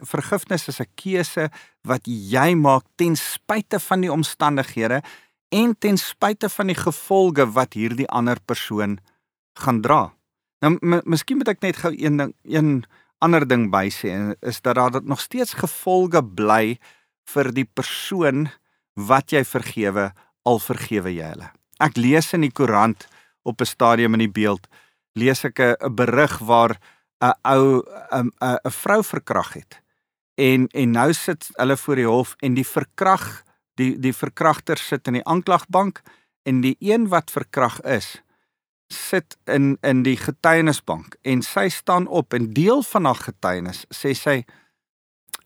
vergifnis 0.05 0.69
is 0.69 0.81
'n 0.81 0.91
keuse 0.95 1.51
wat 1.83 2.03
jy 2.05 2.55
maak 2.55 2.85
ten 2.97 3.17
spyte 3.17 3.79
van 3.81 4.01
die 4.01 4.13
omstandighede 4.13 5.03
en 5.51 5.79
ten 5.79 5.97
spyte 5.97 6.49
van 6.49 6.67
die 6.67 6.77
gevolge 6.77 7.47
wat 7.53 7.75
hierdie 7.75 8.09
ander 8.09 8.39
persoon 8.41 8.99
gaan 9.55 9.81
dra. 9.81 10.13
Nou 10.61 10.79
miskien 11.05 11.37
moet 11.37 11.49
ek 11.49 11.63
net 11.63 11.77
gou 11.77 11.93
een 11.93 12.17
ding 12.17 12.35
een 12.43 12.85
ander 13.19 13.47
ding 13.47 13.71
by 13.71 13.89
sê 13.91 14.35
is 14.41 14.61
dat 14.61 14.75
daar 14.75 15.03
nog 15.03 15.21
steeds 15.21 15.55
gevolge 15.55 16.23
bly 16.23 16.79
vir 17.35 17.53
die 17.53 17.65
persoon 17.65 18.49
wat 18.95 19.31
jy 19.31 19.45
vergewe 19.45 20.13
al 20.43 20.59
vergewe 20.59 21.13
jy 21.15 21.29
hulle. 21.35 21.51
Ek 21.79 21.97
lees 21.97 22.33
in 22.33 22.41
die 22.41 22.53
koerant 22.53 23.07
op 23.43 23.61
'n 23.61 23.67
stadium 23.67 24.15
in 24.15 24.27
die 24.27 24.37
beeld 24.41 24.67
lees 25.15 25.45
ek 25.45 25.61
'n 25.61 25.95
berig 25.95 26.39
waar 26.39 26.79
'n 27.23 27.35
ou 27.43 27.83
'n 28.11 28.33
'n 28.41 28.71
vrou 28.71 29.03
verkrag 29.05 29.53
het. 29.53 29.83
En 30.35 30.67
en 30.67 30.91
nou 30.91 31.13
sit 31.13 31.51
hulle 31.53 31.77
voor 31.77 31.97
die 31.97 32.07
hof 32.07 32.35
en 32.39 32.55
die 32.55 32.67
verkrag 32.67 33.45
die 33.75 33.99
die 33.99 34.15
verkragter 34.15 34.79
sit 34.79 35.07
in 35.07 35.13
die 35.13 35.25
aanklagbank 35.25 36.03
en 36.43 36.61
die 36.61 36.77
een 36.79 37.09
wat 37.09 37.31
verkrag 37.31 37.81
is 37.81 38.23
sit 38.87 39.37
in 39.45 39.79
in 39.81 40.03
die 40.03 40.17
getuienisbank 40.17 41.17
en 41.23 41.43
sy 41.43 41.69
staan 41.69 42.07
op 42.07 42.35
en 42.35 42.53
deel 42.53 42.83
van 42.83 43.05
haar 43.05 43.23
getuienis 43.29 43.87
sê 43.89 44.13
sy 44.15 44.45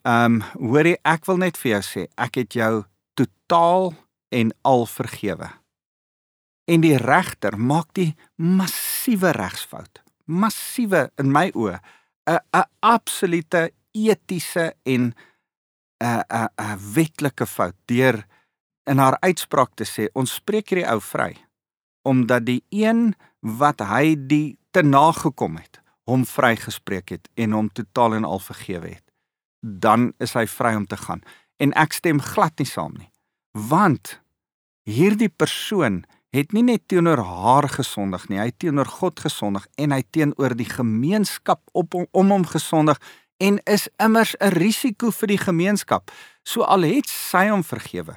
ehm 0.03 0.25
um, 0.25 0.43
hoorie 0.71 0.99
ek 1.03 1.27
wil 1.27 1.37
net 1.37 1.59
vir 1.59 1.71
jou 1.71 1.83
sê 1.83 2.07
ek 2.17 2.35
het 2.35 2.53
jou 2.53 2.85
totaal 3.15 3.95
en 4.29 4.55
al 4.63 4.87
vergewe. 4.87 5.51
En 6.67 6.83
die 6.83 6.97
regter 6.99 7.59
maak 7.59 7.93
die 7.95 8.15
massiewe 8.37 9.31
regsfout. 9.31 10.03
Massiewe 10.27 11.11
in 11.19 11.33
my 11.33 11.51
oë 11.55 11.79
'n 12.27 12.39
'n 12.53 12.65
absolute 12.81 13.73
etiese 13.93 14.75
en 14.85 15.15
'n 16.01 16.23
'n 16.29 16.49
'n 16.59 16.79
wetlike 16.95 17.47
fout 17.47 17.77
deur 17.87 18.27
in 18.87 18.99
haar 18.99 19.17
uitspraak 19.21 19.75
te 19.75 19.85
sê 19.85 20.09
ons 20.15 20.35
spreek 20.35 20.71
hierdie 20.71 20.91
ou 20.91 21.01
vry 21.01 21.37
omdat 22.03 22.47
die 22.47 22.63
een 22.71 23.15
wat 23.41 23.81
hy 23.81 24.15
die 24.15 24.59
te 24.71 24.83
nagekom 24.83 25.57
het 25.57 25.81
hom 26.07 26.25
vrygespreek 26.25 27.09
het 27.09 27.29
en 27.35 27.53
hom 27.53 27.69
totaal 27.69 28.15
en 28.15 28.25
al 28.25 28.39
vergewe 28.39 28.89
het 28.89 29.07
dan 29.61 30.13
is 30.19 30.33
hy 30.33 30.47
vry 30.47 30.75
om 30.75 30.87
te 30.87 30.97
gaan. 30.97 31.23
En 31.57 31.73
ek 31.75 31.97
stem 31.97 32.21
glad 32.23 32.59
nie 32.59 32.69
saam 32.69 32.95
nie 32.99 33.11
want 33.57 34.19
hierdie 34.85 35.33
persoon 35.33 36.03
het 36.37 36.53
nie 36.53 36.65
net 36.67 36.89
teenoor 36.89 37.23
haar 37.25 37.69
gesondig 37.69 38.29
nie, 38.29 38.39
hy 38.39 38.51
het 38.51 38.59
teenoor 38.59 38.89
God 38.99 39.21
gesondig 39.21 39.67
en 39.77 39.95
hy 39.95 40.03
teenoor 40.11 40.57
die 40.59 40.69
gemeenskap 40.69 41.63
op 41.73 41.95
om, 41.95 42.07
om 42.13 42.35
hom 42.35 42.47
gesondig 42.51 43.01
en 43.43 43.59
is 43.65 43.89
immers 44.03 44.37
'n 44.41 44.53
risiko 44.57 45.11
vir 45.11 45.29
die 45.29 45.39
gemeenskap. 45.39 46.11
So 46.45 46.63
al 46.63 46.83
het 46.83 47.09
sy 47.09 47.49
hom 47.49 47.65
vergewe, 47.65 48.17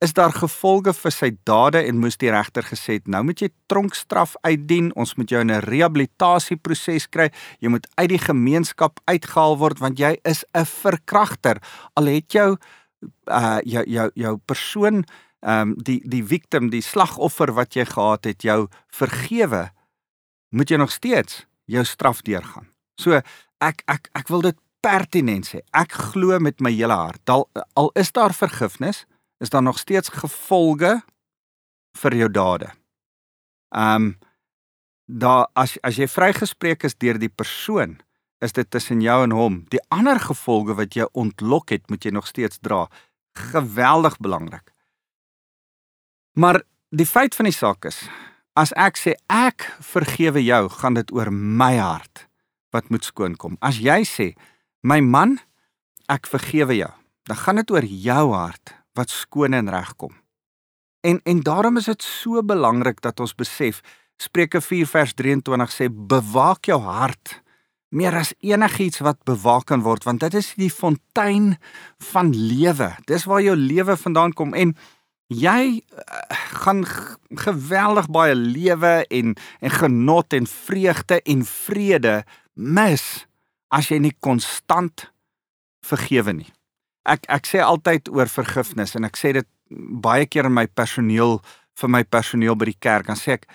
is 0.00 0.12
daar 0.12 0.32
gevolge 0.32 0.92
vir 0.96 1.12
sy 1.12 1.30
dade 1.44 1.82
en 1.84 2.00
moes 2.00 2.16
die 2.16 2.30
regter 2.30 2.62
gesê 2.62 2.96
het, 2.98 3.08
nou 3.08 3.22
moet 3.24 3.40
jy 3.40 3.50
tronkstraf 3.68 4.34
uitdien, 4.42 4.92
ons 4.96 5.14
moet 5.14 5.28
jou 5.30 5.40
in 5.40 5.50
'n 5.50 5.60
rehabilitasieproses 5.60 7.08
kry, 7.08 7.30
jy 7.60 7.68
moet 7.68 7.86
uit 7.96 8.08
die 8.08 8.18
gemeenskap 8.18 9.00
uitgehaal 9.04 9.58
word 9.58 9.78
want 9.78 9.98
jy 9.98 10.16
is 10.24 10.44
'n 10.54 10.64
verkragter. 10.64 11.60
Al 11.96 12.06
het 12.06 12.32
jou 12.32 12.56
uh 13.26 13.58
jou 13.64 13.84
jou 13.86 14.10
jou 14.14 14.36
persoon 14.46 15.04
ehm 15.40 15.70
um, 15.70 15.74
die 15.76 16.00
die 16.04 16.24
victim, 16.24 16.70
die 16.70 16.84
slagoffer 16.84 17.54
wat 17.56 17.74
jy 17.74 17.86
gehad 17.88 18.24
het, 18.28 18.42
jou 18.42 18.68
vergewe, 18.92 19.70
moet 20.52 20.70
jy 20.70 20.76
nog 20.76 20.92
steeds 20.92 21.46
jou 21.64 21.84
straf 21.84 22.20
deurgaan. 22.22 22.68
So 23.00 23.20
ek 23.60 23.82
ek 23.88 24.10
ek 24.12 24.28
wil 24.28 24.44
dit 24.44 24.58
pertinent 24.84 25.48
sê. 25.48 25.62
Ek 25.76 25.92
glo 26.12 26.38
met 26.40 26.60
my 26.60 26.72
hele 26.72 26.96
hart. 26.96 27.22
Al 27.30 27.48
al 27.76 27.90
is 27.94 28.12
daar 28.12 28.34
vergifnis, 28.36 29.06
is 29.40 29.50
daar 29.50 29.64
nog 29.64 29.78
steeds 29.78 30.12
gevolge 30.12 31.00
vir 32.00 32.16
jou 32.16 32.28
dade. 32.28 32.72
Ehm 33.74 33.94
um, 33.94 34.18
daar 35.10 35.48
as 35.58 35.78
as 35.82 35.96
jy 35.98 36.06
vrygespreek 36.06 36.84
is 36.86 36.94
deur 36.94 37.18
die 37.18 37.32
persoon, 37.32 37.96
is 38.40 38.52
dit 38.52 38.70
tussen 38.70 39.00
jou 39.00 39.22
en 39.24 39.34
hom. 39.34 39.64
Die 39.72 39.82
ander 39.88 40.20
gevolge 40.20 40.76
wat 40.78 40.94
jy 40.96 41.08
ontlok 41.12 41.70
het, 41.74 41.88
moet 41.90 42.04
jy 42.04 42.12
nog 42.14 42.26
steeds 42.26 42.60
dra. 42.62 42.86
Geweldig 43.38 44.18
belangrik. 44.18 44.70
Maar 46.38 46.62
die 46.90 47.06
feit 47.06 47.34
van 47.34 47.48
die 47.48 47.54
saak 47.54 47.86
is, 47.90 48.02
as 48.58 48.72
ek 48.78 48.98
sê 48.98 49.16
ek 49.30 49.66
vergewe 49.82 50.42
jou, 50.44 50.62
gaan 50.80 50.98
dit 50.98 51.12
oor 51.14 51.30
my 51.32 51.76
hart 51.78 52.26
wat 52.74 52.90
moet 52.90 53.06
skoon 53.06 53.34
kom. 53.34 53.56
As 53.62 53.80
jy 53.82 54.02
sê, 54.06 54.32
my 54.86 55.00
man, 55.02 55.38
ek 56.10 56.30
vergewe 56.30 56.76
jou, 56.78 56.90
dan 57.26 57.38
gaan 57.38 57.60
dit 57.62 57.70
oor 57.74 57.86
jou 57.86 58.24
hart 58.34 58.74
wat 58.98 59.10
skoon 59.10 59.54
en 59.58 59.70
reg 59.70 59.94
kom. 59.98 60.14
En 61.06 61.20
en 61.24 61.40
daarom 61.42 61.80
is 61.80 61.88
dit 61.88 62.02
so 62.02 62.42
belangrik 62.42 63.00
dat 63.00 63.20
ons 63.20 63.34
besef 63.34 63.80
Spreuke 64.20 64.60
4 64.60 64.86
vers 64.86 65.14
23 65.16 65.72
sê 65.72 65.86
bewaak 65.88 66.68
jou 66.68 66.76
hart 66.84 67.38
meer 67.90 68.14
as 68.14 68.34
enigiets 68.44 69.00
wat 69.02 69.18
bewaak 69.26 69.70
kan 69.70 69.82
word 69.82 70.04
want 70.04 70.20
dit 70.20 70.36
is 70.38 70.52
die 70.60 70.70
fontein 70.70 71.54
van 72.12 72.34
lewe. 72.34 72.92
Dis 73.08 73.24
waar 73.26 73.42
jou 73.42 73.56
lewe 73.56 73.96
vandaan 73.96 74.36
kom 74.36 74.52
en 74.54 74.76
jy 75.30 75.78
uh, 75.78 76.36
gaan 76.60 76.82
geweldig 77.38 78.10
baie 78.10 78.34
lewe 78.34 79.06
en 79.08 79.36
en 79.60 79.70
genot 79.70 80.34
en 80.34 80.46
vreugde 80.46 81.20
en 81.22 81.44
vrede 81.46 82.16
mis 82.54 83.04
as 83.70 83.90
jy 83.90 84.00
nie 84.02 84.16
konstant 84.18 85.06
vergewe 85.86 86.34
nie. 86.42 86.50
Ek 87.06 87.24
ek 87.30 87.46
sê 87.46 87.62
altyd 87.62 88.10
oor 88.10 88.28
vergifnis 88.28 88.96
en 88.98 89.06
ek 89.06 89.16
sê 89.16 89.32
dit 89.38 89.48
baie 89.70 90.26
keer 90.26 90.50
in 90.50 90.56
my 90.58 90.66
personeel 90.66 91.38
vir 91.78 91.88
my 91.94 92.02
personeel 92.02 92.58
by 92.58 92.72
die 92.72 92.80
kerk 92.82 93.06
dan 93.06 93.18
sê 93.18 93.38
ek 93.38 93.46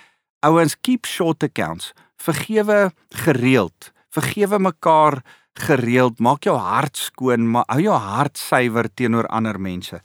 ouens 0.48 0.78
keep 0.80 1.06
short 1.06 1.44
accounts. 1.44 1.92
Vergewe 2.16 2.94
gereeld. 3.26 3.92
Vergewe 4.16 4.60
mekaar 4.62 5.20
gereeld. 5.60 6.22
Maak 6.24 6.48
jou 6.48 6.56
hart 6.56 6.96
skoon, 6.98 7.50
maar 7.52 7.66
hou 7.68 7.82
jou 7.84 7.98
hart 8.00 8.40
suiwer 8.40 8.88
teenoor 8.96 9.28
ander 9.28 9.60
mense 9.60 10.00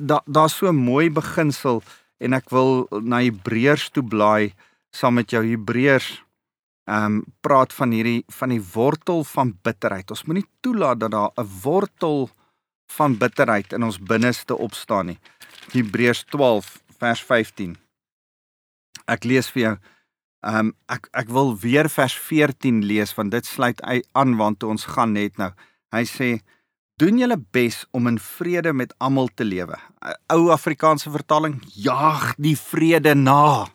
daar 0.00 0.22
daar's 0.26 0.56
so 0.56 0.68
'n 0.68 0.76
mooi 0.76 1.10
beginsel 1.10 1.82
en 2.18 2.32
ek 2.32 2.50
wil 2.50 2.86
na 2.90 3.20
Hebreërs 3.20 3.90
toe 3.90 4.04
blaai 4.04 4.54
saam 4.90 5.14
met 5.14 5.30
jou 5.30 5.42
Hebreërs 5.44 6.22
ehm 6.84 7.04
um, 7.04 7.24
praat 7.40 7.72
van 7.72 7.90
hierdie 7.90 8.24
van 8.26 8.48
die 8.48 8.62
wortel 8.72 9.24
van 9.24 9.58
bitterheid. 9.62 10.10
Ons 10.10 10.24
moenie 10.24 10.46
toelaat 10.60 11.00
dat 11.00 11.10
daar 11.10 11.30
'n 11.36 11.48
wortel 11.62 12.30
van 12.96 13.16
bitterheid 13.16 13.72
in 13.72 13.82
ons 13.82 13.98
binneste 13.98 14.56
opstaan 14.56 15.06
nie. 15.06 15.18
Hebreërs 15.72 16.24
12 16.24 16.82
vers 16.98 17.22
15. 17.22 17.76
Ek 19.06 19.24
lees 19.24 19.50
vir 19.50 19.62
jou. 19.62 19.76
Ehm 20.40 20.58
um, 20.58 20.74
ek 20.88 21.08
ek 21.12 21.28
wil 21.28 21.56
weer 21.58 21.88
vers 21.88 22.14
14 22.18 22.84
lees 22.84 23.14
want 23.14 23.30
dit 23.30 23.46
sluit 23.46 23.80
aan 24.12 24.36
want 24.36 24.62
ons 24.62 24.84
gaan 24.84 25.12
net 25.12 25.36
nou. 25.36 25.52
Hy 25.92 26.04
sê 26.04 26.40
doen 27.00 27.16
julle 27.16 27.38
bes 27.54 27.84
om 27.96 28.08
in 28.10 28.18
vrede 28.20 28.72
met 28.76 28.92
almal 29.00 29.30
te 29.34 29.44
lewe. 29.44 29.76
Ou 30.34 30.50
Afrikaanse 30.52 31.10
vertaling: 31.10 31.56
jaag 31.72 32.34
die 32.36 32.56
vrede 32.58 33.14
na 33.16 33.68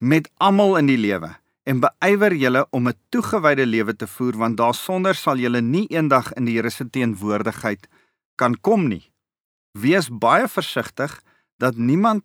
met 0.00 0.30
almal 0.40 0.78
in 0.78 0.86
die 0.88 1.00
lewe 1.00 1.34
en 1.68 1.82
beywer 1.82 2.32
julle 2.32 2.62
om 2.70 2.88
'n 2.88 2.96
toegewyde 3.12 3.66
lewe 3.66 3.96
te 3.96 4.06
voer 4.06 4.36
want 4.36 4.56
daarsonder 4.56 5.14
sal 5.14 5.36
julle 5.36 5.60
nie 5.60 5.86
eendag 5.90 6.32
in 6.32 6.44
die 6.44 6.56
Here 6.56 6.70
se 6.70 6.90
teenwoordigheid 6.90 7.88
kan 8.36 8.56
kom 8.60 8.88
nie. 8.88 9.12
Wees 9.78 10.08
baie 10.08 10.48
versigtig 10.48 11.20
dat 11.58 11.76
niemand 11.76 12.24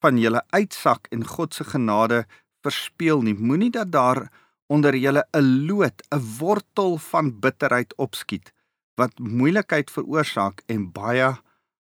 van 0.00 0.18
julle 0.18 0.42
uitsak 0.50 1.06
en 1.10 1.24
God 1.26 1.54
se 1.54 1.64
genade 1.64 2.26
verspeel 2.62 3.22
nie. 3.22 3.34
Moenie 3.34 3.70
dat 3.70 3.92
daar 3.92 4.30
onder 4.66 4.96
julle 4.96 5.24
'n 5.32 5.66
lood, 5.66 6.02
'n 6.10 6.20
wortel 6.38 6.98
van 6.98 7.40
bitterheid 7.40 7.94
opskiet 7.96 8.53
wat 8.94 9.18
moeilikheid 9.18 9.90
veroorsaak 9.90 10.62
en 10.66 10.90
baie 10.92 11.32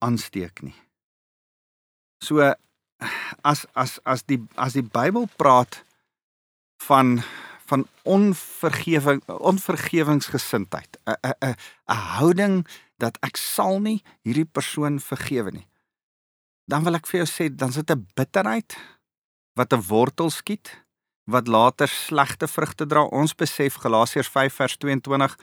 aansteek 0.04 0.62
nie. 0.62 0.76
So 2.22 2.42
as 3.42 3.66
as 3.74 3.98
as 4.04 4.24
die 4.26 4.40
as 4.56 4.74
die 4.74 4.82
Bybel 4.82 5.28
praat 5.36 5.84
van 6.86 7.22
van 7.68 7.86
onvergewing 8.02 9.22
onvergewingsgesindheid 9.26 10.98
'n 11.06 11.16
'n 11.22 11.34
'n 11.40 11.54
'n 11.86 12.02
houding 12.18 12.66
dat 12.96 13.18
ek 13.22 13.36
sal 13.36 13.80
nie 13.80 14.02
hierdie 14.22 14.48
persoon 14.48 15.00
vergewe 15.00 15.50
nie. 15.50 15.68
Dan 16.66 16.84
wil 16.84 16.94
ek 16.94 17.06
vir 17.06 17.24
jou 17.24 17.28
sê 17.28 17.54
dan 17.54 17.72
sit 17.72 17.90
'n 17.90 18.06
bitterheid 18.14 18.76
wat 19.54 19.72
'n 19.72 19.86
wortel 19.88 20.30
skiet 20.30 20.84
wat 21.24 21.46
later 21.46 21.88
slegte 21.88 22.48
vrugte 22.48 22.86
dra. 22.86 23.02
Ons 23.04 23.34
besef 23.34 23.74
Galasiërs 23.74 24.28
5 24.28 24.54
vers 24.54 24.76
22 24.76 25.36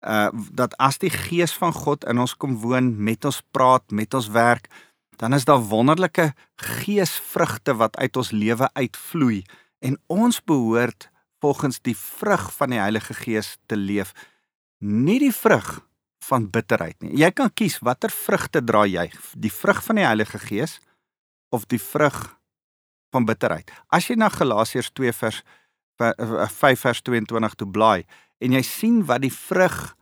uh 0.00 0.28
dat 0.52 0.74
as 0.78 0.98
die 0.98 1.12
gees 1.12 1.52
van 1.52 1.72
God 1.72 2.04
in 2.08 2.18
ons 2.18 2.34
kom 2.36 2.56
woon, 2.62 2.94
met 2.96 3.24
ons 3.24 3.42
praat, 3.52 3.84
met 3.90 4.14
ons 4.14 4.28
werk, 4.32 4.68
dan 5.20 5.34
is 5.36 5.44
daar 5.44 5.60
wonderlike 5.60 6.32
geesvrugte 6.56 7.74
wat 7.76 7.96
uit 7.96 8.16
ons 8.16 8.30
lewe 8.30 8.70
uitvloei 8.72 9.42
en 9.84 9.98
ons 10.06 10.40
behoort 10.44 11.10
volgens 11.40 11.80
die 11.80 11.96
vrug 11.96 12.48
van 12.56 12.72
die 12.72 12.80
Heilige 12.80 13.14
Gees 13.14 13.56
te 13.66 13.76
leef. 13.76 14.12
Nie 14.78 15.18
die 15.20 15.32
vrug 15.32 15.80
van 16.24 16.50
bitterheid 16.52 16.96
nie. 17.00 17.14
Jy 17.20 17.30
kan 17.36 17.52
kies 17.52 17.78
watter 17.84 18.12
vrugte 18.12 18.62
dra 18.64 18.84
jy? 18.88 19.08
Die 19.36 19.52
vrug 19.52 19.80
van 19.84 20.00
die 20.00 20.06
Heilige 20.08 20.40
Gees 20.40 20.78
of 21.52 21.66
die 21.68 21.80
vrug 21.80 22.16
van 23.12 23.28
bitterheid? 23.28 23.72
As 23.88 24.08
jy 24.08 24.16
na 24.20 24.28
Galasiërs 24.32 24.92
2 24.96 25.12
vers 25.20 25.42
5 26.00 26.80
vers 26.80 27.02
22 27.04 27.56
toe 27.60 27.68
blaai 27.68 28.04
en 28.40 28.56
jy 28.56 28.62
sien 28.66 29.04
wat 29.08 29.22
die 29.22 29.32
vrug 29.34 29.94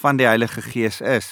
van 0.00 0.20
die 0.20 0.26
Heilige 0.28 0.62
Gees 0.64 1.00
is. 1.00 1.28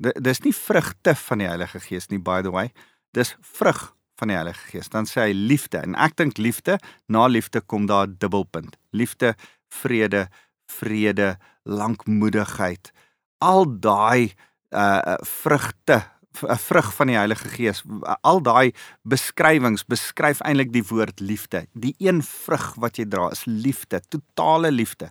Dis 0.00 0.40
nie 0.44 0.54
vrugte 0.56 1.14
van 1.14 1.42
die 1.42 1.48
Heilige 1.48 1.80
Gees 1.84 2.08
nie 2.08 2.20
by 2.20 2.40
the 2.42 2.52
way. 2.54 2.70
Dis 3.16 3.34
vrug 3.40 3.90
van 4.20 4.32
die 4.32 4.38
Heilige 4.38 4.70
Gees. 4.72 4.88
Dan 4.92 5.08
sê 5.08 5.28
hy 5.28 5.34
liefde 5.36 5.82
en 5.84 5.96
ek 6.00 6.16
dink 6.20 6.40
liefde, 6.40 6.78
na 7.08 7.26
liefde 7.28 7.60
kom 7.60 7.86
daar 7.90 8.06
'n 8.08 8.16
dubbelpunt. 8.18 8.76
Liefde, 8.92 9.34
vrede, 9.68 10.28
vrede, 10.66 11.38
lankmoedigheid. 11.64 12.92
Al 13.38 13.66
daai 13.80 14.32
uh 14.70 15.16
vrugte 15.20 16.04
'n 16.42 16.56
vrug 16.56 16.94
van 16.94 17.06
die 17.06 17.16
Heilige 17.16 17.48
Gees. 17.48 17.82
Al 18.22 18.42
daai 18.42 18.72
beskrywings 19.02 19.84
beskryf 19.84 20.40
eintlik 20.40 20.72
die 20.72 20.84
woord 20.86 21.20
liefde. 21.20 21.66
Die 21.72 21.94
een 21.98 22.22
vrug 22.22 22.74
wat 22.74 22.96
jy 22.96 23.04
dra 23.04 23.30
is 23.30 23.44
liefde, 23.44 24.00
totale 24.08 24.70
liefde. 24.70 25.10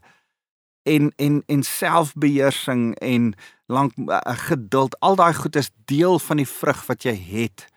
En 0.83 1.11
en 1.15 1.43
en 1.47 1.63
selfbeheersing 1.63 2.95
en 2.95 3.33
lank 3.67 3.93
uh, 3.97 4.19
geduld, 4.25 4.99
al 4.99 5.15
daai 5.15 5.33
goed 5.33 5.55
is 5.55 5.71
deel 5.85 6.19
van 6.19 6.37
die 6.37 6.47
vrug 6.47 6.85
wat 6.87 7.03
jy 7.03 7.15
het 7.15 7.67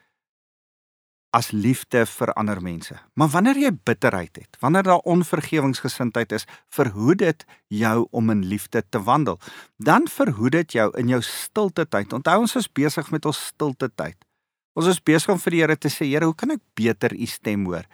as 1.32 1.48
liefde 1.56 2.04
vir 2.06 2.32
ander 2.36 2.60
mense. 2.60 2.94
Maar 3.16 3.30
wanneer 3.32 3.56
jy 3.56 3.70
bitterheid 3.88 4.36
het, 4.36 4.56
wanneer 4.60 4.84
daar 4.84 5.06
onvergewingsgesindheid 5.08 6.32
is, 6.36 6.44
verhoed 6.68 7.22
dit 7.22 7.44
jou 7.72 8.06
om 8.10 8.30
in 8.30 8.44
liefde 8.44 8.82
te 8.88 9.00
wandel. 9.02 9.38
Dan 9.80 10.08
verhoed 10.12 10.52
dit 10.58 10.76
jou 10.76 10.90
in 11.00 11.08
jou 11.08 11.22
stilte 11.24 11.86
tyd. 11.88 12.12
Onthou 12.12 12.42
ons 12.44 12.56
is 12.60 12.68
besig 12.68 13.08
met 13.10 13.24
ons 13.28 13.40
stilte 13.48 13.88
tyd. 13.96 14.18
Ons 14.76 14.92
is 14.92 15.00
besig 15.00 15.32
om 15.32 15.40
vir 15.40 15.56
die 15.56 15.62
Here 15.64 15.76
te 15.76 15.92
sê, 15.92 16.08
Here, 16.08 16.28
hoe 16.28 16.36
kan 16.36 16.52
ek 16.52 16.62
beter 16.76 17.16
u 17.16 17.26
stem 17.28 17.64
hoor? 17.68 17.88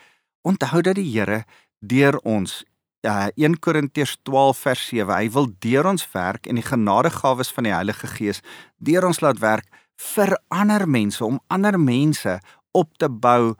Onthou 0.46 0.82
dat 0.82 0.98
die 0.98 1.06
Here 1.06 1.44
deur 1.78 2.18
ons 2.26 2.64
uh, 3.08 3.28
1 3.36 3.58
Korintiërs 3.64 4.16
12 4.22 4.60
vers 4.66 4.84
7, 4.90 5.14
hy 5.14 5.30
wil 5.34 5.48
deur 5.64 5.88
ons 5.90 6.04
werk 6.12 6.46
en 6.46 6.60
die 6.60 6.66
genadegawes 6.66 7.50
van 7.54 7.68
die 7.68 7.74
Heilige 7.74 8.10
Gees 8.12 8.42
deur 8.78 9.08
ons 9.08 9.22
laat 9.24 9.40
werk 9.42 9.66
vir 10.14 10.36
ander 10.54 10.86
mense 10.86 11.24
om 11.24 11.40
ander 11.50 11.78
mense 11.80 12.38
op 12.76 12.94
te 13.00 13.08
bou. 13.08 13.56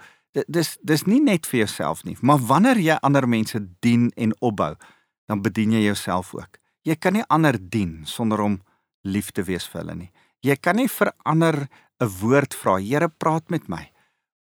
Dis 0.46 0.76
dis 0.86 1.04
nie 1.08 1.20
net 1.24 1.48
vir 1.50 1.64
jouself 1.64 2.04
nie, 2.06 2.16
maar 2.20 2.38
wanneer 2.38 2.78
jy 2.78 2.98
ander 3.02 3.26
mense 3.28 3.58
dien 3.82 4.10
en 4.16 4.36
opbou, 4.44 4.74
dan 5.26 5.42
bedien 5.42 5.74
jy 5.74 5.88
jouself 5.88 6.34
ook. 6.36 6.60
Jy 6.86 6.94
kan 6.96 7.18
nie 7.18 7.26
ander 7.28 7.58
dien 7.58 8.04
sonder 8.06 8.40
om 8.44 8.60
lief 9.04 9.32
te 9.32 9.42
wees 9.42 9.66
vir 9.66 9.82
hulle 9.82 9.96
nie. 9.96 10.10
Jy 10.44 10.56
kan 10.62 10.76
nie 10.78 10.88
vir 10.88 11.12
ander 11.24 11.68
'n 12.00 12.08
woord 12.20 12.54
vra. 12.54 12.78
Here, 12.78 13.08
praat 13.08 13.50
met 13.50 13.68
my 13.68 13.90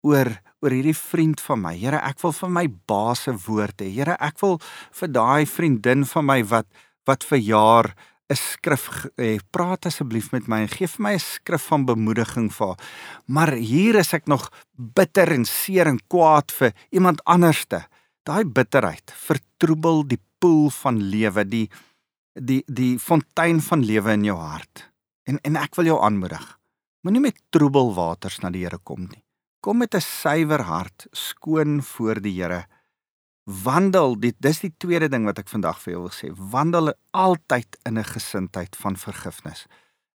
oor 0.05 0.31
oor 0.65 0.73
hierdie 0.73 0.97
vriend 0.97 1.43
van 1.45 1.61
my. 1.61 1.75
Here, 1.77 2.01
ek 2.01 2.23
wil 2.23 2.33
vir 2.33 2.53
my 2.57 2.65
baas 2.89 3.27
se 3.27 3.35
woord 3.47 3.83
hê. 3.85 3.91
Here, 3.93 4.17
ek 4.21 4.41
wil 4.41 4.59
vir 5.01 5.13
daai 5.13 5.45
vriendin 5.49 6.07
van 6.09 6.29
my 6.31 6.41
wat 6.53 6.69
wat 7.05 7.25
vir 7.29 7.41
jaar 7.45 7.87
'n 8.33 8.37
skrif 8.37 9.07
hê. 9.21 9.39
Praat 9.53 9.87
asseblief 9.87 10.33
met 10.33 10.49
my 10.49 10.63
en 10.65 10.69
gee 10.69 10.89
vir 10.89 11.03
my 11.03 11.13
'n 11.15 11.21
skrif 11.21 11.69
van 11.69 11.85
bemoediging 11.85 12.51
vir 12.51 12.67
haar. 12.67 12.81
Maar 13.27 13.53
hier 13.53 13.97
is 13.97 14.15
ek 14.15 14.27
nog 14.27 14.51
bitter 14.77 15.33
en 15.33 15.45
seer 15.45 15.87
en 15.87 16.01
kwaad 16.09 16.53
vir 16.53 16.73
iemand 16.91 17.25
anderste. 17.25 17.87
Daai 18.25 18.45
bitterheid 18.45 19.13
vertroebel 19.13 20.09
die 20.09 20.21
poel 20.39 20.71
van 20.71 20.97
lewe, 20.99 21.45
die 21.45 21.69
die 22.35 22.63
die 22.67 22.99
fontein 22.99 23.61
van 23.61 23.85
lewe 23.85 24.13
in 24.13 24.25
jou 24.25 24.39
hart. 24.39 24.91
En 25.27 25.39
en 25.45 25.57
ek 25.57 25.77
wil 25.77 25.85
jou 25.85 26.01
aanmoedig. 26.01 26.59
Moenie 27.03 27.21
met 27.21 27.37
troebel 27.51 27.95
waters 27.95 28.41
na 28.41 28.51
die 28.51 28.65
Here 28.65 28.79
kom 28.79 29.01
nie. 29.01 29.24
Kom 29.65 29.79
met 29.81 29.95
'n 29.95 30.01
suiwer 30.01 30.61
hart, 30.61 31.07
skoon 31.11 31.83
voor 31.83 32.21
die 32.21 32.43
Here. 32.43 32.67
Wandel 33.45 34.19
dit 34.21 34.37
dis 34.39 34.61
die 34.61 34.75
tweede 34.77 35.09
ding 35.09 35.25
wat 35.25 35.39
ek 35.39 35.49
vandag 35.49 35.81
vir 35.81 35.93
jou 35.93 36.03
wil 36.03 36.13
sê. 36.13 36.29
Wandel 36.37 36.93
altyd 37.11 37.79
in 37.85 37.99
'n 37.99 38.05
gesindheid 38.05 38.77
van 38.77 38.97
vergifnis. 38.97 39.67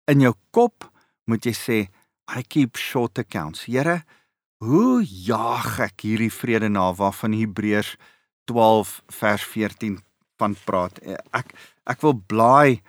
In 0.06 0.20
jou 0.20 0.34
kop 0.50 0.92
moet 1.24 1.44
jy 1.44 1.52
sê 1.52 1.88
i 2.36 2.42
keep 2.42 2.76
short 2.76 3.18
accounts. 3.18 3.64
Here 3.64 4.04
hoe 4.58 5.02
jaag 5.02 5.80
ek 5.80 6.00
hierdie 6.00 6.32
vrede 6.32 6.68
na 6.68 6.92
waarvan 6.92 7.32
Hebreërs 7.32 7.96
12 8.44 9.02
vers 9.06 9.42
14 9.42 9.98
van 10.36 10.56
praat? 10.64 10.98
Ek 11.32 11.54
ek 11.86 12.00
wil 12.00 12.22
blaai 12.26 12.82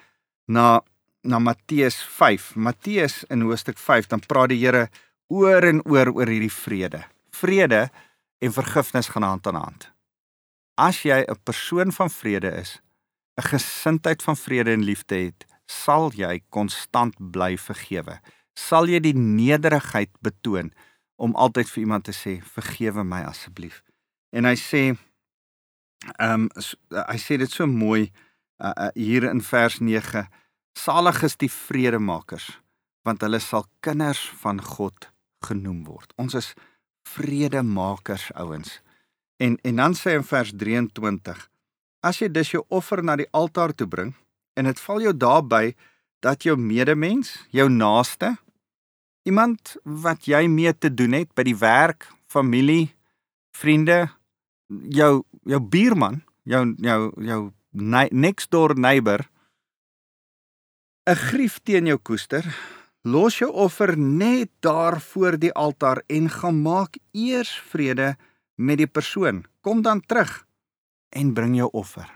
na 0.47 0.81
na 1.23 1.39
Matteus 1.39 2.03
5 2.03 2.55
Matteus 2.55 3.23
in 3.29 3.41
hoofstuk 3.41 3.77
5 3.77 4.07
dan 4.07 4.19
praat 4.19 4.49
die 4.49 4.65
Here 4.65 4.89
oor 5.29 5.63
en 5.63 5.81
oor 5.85 6.13
oor 6.15 6.27
hierdie 6.27 6.53
vrede 6.53 7.05
vrede 7.29 7.87
en 8.39 8.53
vergifnis 8.53 9.11
gaan 9.13 9.27
hand 9.27 9.47
aan 9.47 9.63
hand 9.63 9.89
as 10.79 11.03
jy 11.03 11.19
'n 11.27 11.43
persoon 11.43 11.91
van 11.91 12.09
vrede 12.09 12.51
is, 12.63 12.79
'n 13.37 13.47
gesindheid 13.53 14.23
van 14.23 14.37
vrede 14.37 14.71
en 14.71 14.83
liefde 14.83 15.15
het, 15.15 15.45
sal 15.65 16.11
jy 16.11 16.41
konstant 16.49 17.15
bly 17.31 17.57
vergewe. 17.57 18.19
Sal 18.55 18.87
jy 18.87 18.99
die 18.99 19.15
nederigheid 19.15 20.09
betoon 20.21 20.73
om 21.15 21.35
altyd 21.35 21.69
vir 21.69 21.81
iemand 21.83 22.03
te 22.03 22.11
sê 22.11 22.41
vergewe 22.41 23.03
my 23.03 23.21
asseblief. 23.23 23.83
En 24.31 24.45
hy 24.45 24.55
sê 24.55 24.97
ehm 26.19 26.47
um, 26.47 26.49
hy 27.11 27.17
sê 27.17 27.37
dit 27.37 27.51
so 27.51 27.67
mooi 27.67 28.11
uh, 28.63 28.71
uh, 28.77 28.89
hier 28.95 29.23
in 29.23 29.41
vers 29.41 29.79
9 29.79 30.27
salig 30.73 31.23
is 31.23 31.35
die 31.35 31.51
vredemakers 31.51 32.59
want 33.03 33.21
hulle 33.21 33.39
sal 33.39 33.65
kinders 33.79 34.29
van 34.41 34.61
God 34.63 35.11
genoem 35.45 35.83
word. 35.87 36.13
Ons 36.17 36.35
is 36.39 36.53
vredemakers 37.07 38.29
ouens. 38.33 38.79
En 39.39 39.57
en 39.63 39.75
dan 39.75 39.95
sê 39.95 40.17
in 40.17 40.25
vers 40.27 40.51
23: 40.51 41.47
As 42.03 42.19
jy 42.19 42.29
dus 42.31 42.51
jou 42.51 42.63
offer 42.67 43.03
na 43.03 43.15
die 43.19 43.29
altaar 43.31 43.73
toe 43.75 43.87
bring 43.87 44.13
en 44.59 44.67
dit 44.67 44.79
val 44.79 45.01
jou 45.01 45.15
daarby 45.15 45.75
dat 46.19 46.43
jou 46.43 46.57
medemens, 46.59 47.31
jou 47.55 47.69
naaste, 47.71 48.35
iemand 49.23 49.77
wat 49.83 50.27
jy 50.27 50.47
mee 50.47 50.73
te 50.75 50.91
doen 50.93 51.15
het 51.15 51.31
by 51.35 51.45
die 51.47 51.55
werk, 51.55 52.09
familie, 52.27 52.91
vriende, 53.55 54.09
jou 54.67 55.23
jou 55.47 55.59
buurman, 55.59 56.21
jou 56.43 56.65
jou 56.83 57.01
jou 57.23 57.41
next 58.11 58.51
door 58.51 58.75
neighbor 58.75 59.29
'n 61.09 61.15
grief 61.15 61.59
teen 61.63 61.87
jou 61.89 61.97
koester, 61.97 62.45
los 63.01 63.39
jou 63.39 63.51
offer 63.51 63.97
net 63.97 64.51
daar 64.59 64.99
voor 65.01 65.37
die 65.39 65.53
altaar 65.53 66.03
en 66.07 66.29
gaan 66.29 66.61
maak 66.61 66.97
eers 67.11 67.51
vrede 67.71 68.15
met 68.55 68.77
die 68.77 68.87
persoon. 68.87 69.45
Kom 69.61 69.81
dan 69.81 70.01
terug 70.01 70.45
en 71.09 71.33
bring 71.33 71.55
jou 71.55 71.69
offer. 71.71 72.09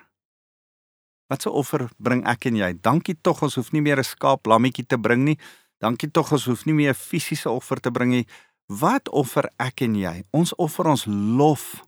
Wat 1.27 1.45
'n 1.45 1.49
offer 1.49 1.89
bring 1.97 2.27
ek 2.27 2.45
en 2.45 2.55
jy? 2.55 2.73
Dankie 2.81 3.15
tog 3.21 3.41
ons 3.41 3.55
hoef 3.55 3.71
nie 3.71 3.81
meer 3.81 3.97
'n 3.97 4.03
skaap 4.03 4.45
lammetjie 4.45 4.85
te 4.85 4.97
bring 4.97 5.23
nie. 5.23 5.39
Dankie 5.79 6.11
tog 6.11 6.31
ons 6.31 6.45
hoef 6.45 6.65
nie 6.65 6.73
meer 6.73 6.89
'n 6.89 7.03
fisiese 7.09 7.49
offer 7.49 7.79
te 7.79 7.91
bring 7.91 8.11
nie. 8.11 8.27
Wat 8.67 9.09
offer 9.09 9.49
ek 9.59 9.81
en 9.81 9.95
jy? 9.95 10.23
Ons 10.31 10.55
offer 10.55 10.87
ons 10.87 11.05
lof 11.07 11.83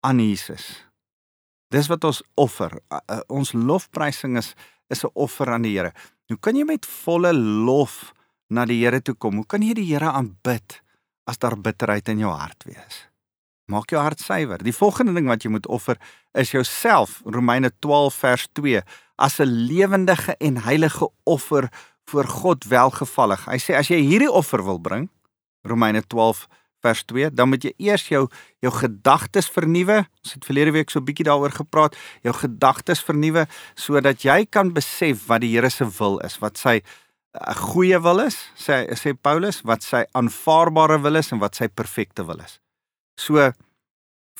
aan 0.00 0.18
Jesus. 0.18 0.86
Dis 1.70 1.86
wat 1.86 2.04
ons 2.04 2.22
offer. 2.34 2.80
Ons 3.28 3.52
lofprysing 3.52 4.36
is 4.36 4.54
is 4.90 5.04
'n 5.04 5.10
offer 5.14 5.50
aan 5.50 5.62
die 5.62 5.76
Here. 5.76 5.92
Hoe 6.28 6.38
kan 6.38 6.56
jy 6.56 6.64
met 6.64 6.86
volle 6.86 7.32
lof 7.32 8.12
na 8.50 8.66
die 8.66 8.80
Here 8.82 9.00
toe 9.00 9.14
kom? 9.14 9.40
Hoe 9.40 9.46
kan 9.46 9.62
jy 9.62 9.74
die 9.78 9.86
Here 9.92 10.10
aanbid 10.10 10.80
as 11.30 11.38
daar 11.38 11.56
bitterheid 11.56 12.08
in 12.12 12.24
jou 12.24 12.32
hart 12.34 12.66
wees? 12.66 13.06
Maak 13.70 13.92
jou 13.94 14.00
hart 14.02 14.18
suiwer. 14.18 14.58
Die 14.66 14.74
volgende 14.74 15.14
ding 15.14 15.28
wat 15.30 15.44
jy 15.46 15.52
moet 15.54 15.68
offer 15.70 15.98
is 16.34 16.50
jouself. 16.50 17.20
Romeine 17.24 17.70
12 17.78 18.14
vers 18.14 18.48
2 18.58 18.82
as 19.16 19.38
'n 19.38 19.46
lewendige 19.68 20.34
en 20.40 20.62
heilige 20.64 21.08
offer 21.24 21.68
voor 22.10 22.26
God 22.26 22.64
welgevallig. 22.64 23.44
Hy 23.46 23.58
sê 23.58 23.76
as 23.78 23.88
jy 23.88 24.00
hierdie 24.02 24.30
offer 24.30 24.64
wil 24.64 24.80
bring, 24.80 25.08
Romeine 25.62 26.02
12 26.02 26.48
vers 26.80 27.04
2, 27.04 27.30
dan 27.30 27.48
moet 27.48 27.64
jy 27.64 27.72
eers 27.76 28.08
jou 28.08 28.24
jou 28.64 28.72
gedagtes 28.72 29.50
vernuwe. 29.52 30.06
Ons 30.24 30.34
het 30.34 30.44
verlede 30.44 30.72
week 30.72 30.90
so 30.90 30.98
'n 30.98 31.04
bietjie 31.04 31.28
daaroor 31.28 31.52
gepraat. 31.52 31.96
Jou 32.22 32.34
gedagtes 32.34 33.02
vernuwe 33.04 33.46
sodat 33.74 34.22
jy 34.22 34.46
kan 34.46 34.72
besef 34.72 35.26
wat 35.26 35.40
die 35.40 35.54
Here 35.54 35.70
se 35.70 35.84
wil 35.98 36.18
is, 36.18 36.38
wat 36.38 36.58
sy 36.58 36.82
'n 37.34 37.54
goeie 37.54 37.98
wil 38.02 38.20
is, 38.26 38.36
sê 38.58 38.90
sê 38.98 39.14
Paulus, 39.14 39.62
wat 39.62 39.82
sy 39.82 40.02
aanvaarbare 40.18 40.98
wil 41.02 41.16
is 41.16 41.30
en 41.32 41.38
wat 41.38 41.54
sy 41.54 41.68
perfekte 41.68 42.26
wil 42.26 42.40
is. 42.42 42.58
So 43.18 43.52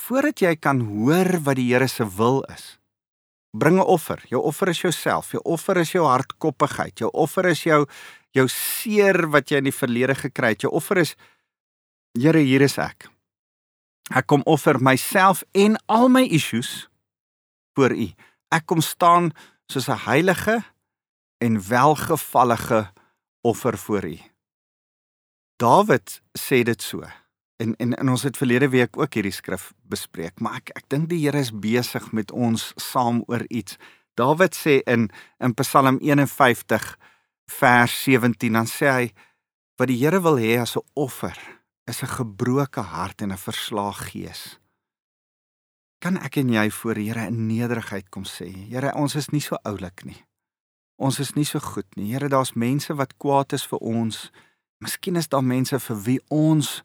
voordat 0.01 0.41
jy 0.43 0.57
kan 0.57 0.81
hoor 0.81 1.39
wat 1.45 1.57
die 1.57 1.71
Here 1.71 1.89
se 1.89 2.05
wil 2.17 2.43
is, 2.51 2.79
bring 3.53 3.79
'n 3.79 3.87
offer. 3.87 4.23
Jou 4.29 4.43
offer 4.43 4.69
is 4.69 4.81
jouself. 4.81 5.33
Jou 5.33 5.43
offer 5.45 5.77
is 5.77 5.93
jou 5.93 6.07
hartkoppigheid. 6.07 6.99
Jou 6.99 7.11
offer 7.13 7.47
is 7.47 7.63
jou 7.63 7.87
jou 8.33 8.49
seer 8.49 9.29
wat 9.31 9.51
jy 9.51 9.59
in 9.59 9.65
die 9.65 9.75
verlede 9.75 10.15
gekry 10.15 10.49
het. 10.49 10.63
Jou 10.63 10.73
offer 10.73 10.99
is 10.99 11.17
Here, 12.19 12.39
hier 12.39 12.61
is 12.63 12.77
ek. 12.77 13.09
Ek 14.11 14.27
kom 14.27 14.43
offer 14.43 14.81
myself 14.83 15.45
en 15.55 15.77
al 15.87 16.09
my 16.09 16.25
issues 16.27 16.89
voor 17.79 17.95
U. 17.95 18.09
Ek 18.51 18.67
kom 18.67 18.81
staan 18.81 19.31
soos 19.71 19.89
'n 19.89 19.97
heilige 20.11 20.65
en 21.41 21.57
welgevallige 21.69 22.93
offer 23.41 23.79
voor 23.79 24.05
U. 24.05 24.19
Dawid 25.57 26.21
sê 26.39 26.63
dit 26.63 26.83
so 26.83 27.05
en 27.61 27.75
en, 27.77 27.95
en 27.97 28.09
ons 28.09 28.23
het 28.23 28.37
verlede 28.37 28.69
week 28.73 28.97
ook 28.97 29.15
hierdie 29.15 29.35
skrif 29.35 29.71
bespreek, 29.89 30.41
maar 30.41 30.61
ek 30.61 30.73
ek 30.77 30.87
dink 30.93 31.09
die 31.11 31.21
Here 31.25 31.41
is 31.41 31.53
besig 31.53 32.13
met 32.17 32.33
ons 32.33 32.71
saam 32.81 33.23
oor 33.29 33.45
iets. 33.49 33.77
Dawid 34.17 34.57
sê 34.57 34.81
in 34.85 35.09
in 35.41 35.57
Psalm 35.61 36.01
51 36.01 36.97
vers 37.61 37.97
17 38.05 38.57
dan 38.57 38.69
sê 38.69 38.93
hy 38.93 39.07
wat 39.81 39.89
die 39.89 40.01
Here 40.01 40.21
wil 40.21 40.41
hê 40.41 40.61
as 40.61 40.77
'n 40.77 40.85
offer 40.95 41.37
is 41.89 42.03
'n 42.03 42.17
gebroke 42.21 42.81
hart 42.81 43.23
en 43.23 43.33
'n 43.33 43.45
verslaag 43.49 44.13
gees. 44.13 44.61
Kan 46.01 46.17
ek 46.17 46.37
en 46.37 46.49
jy 46.49 46.71
voor 46.71 46.95
die 46.95 47.09
Here 47.13 47.27
in 47.27 47.47
nederigheid 47.47 48.09
kom 48.11 48.25
sê, 48.25 48.49
Here, 48.71 48.95
ons 48.95 49.15
is 49.15 49.29
nie 49.31 49.41
so 49.41 49.57
oulik 49.65 50.05
nie. 50.05 50.25
Ons 51.01 51.17
is 51.23 51.33
nie 51.33 51.47
so 51.49 51.63
goed 51.65 51.89
nie. 51.97 52.11
Here, 52.13 52.29
daar's 52.29 52.53
mense 52.53 52.93
wat 52.95 53.17
kwaad 53.17 53.55
is 53.57 53.65
vir 53.65 53.81
ons. 53.81 54.29
Miskien 54.85 55.17
is 55.17 55.31
daar 55.33 55.45
mense 55.45 55.79
vir 55.81 56.01
wie 56.05 56.19
ons 56.29 56.81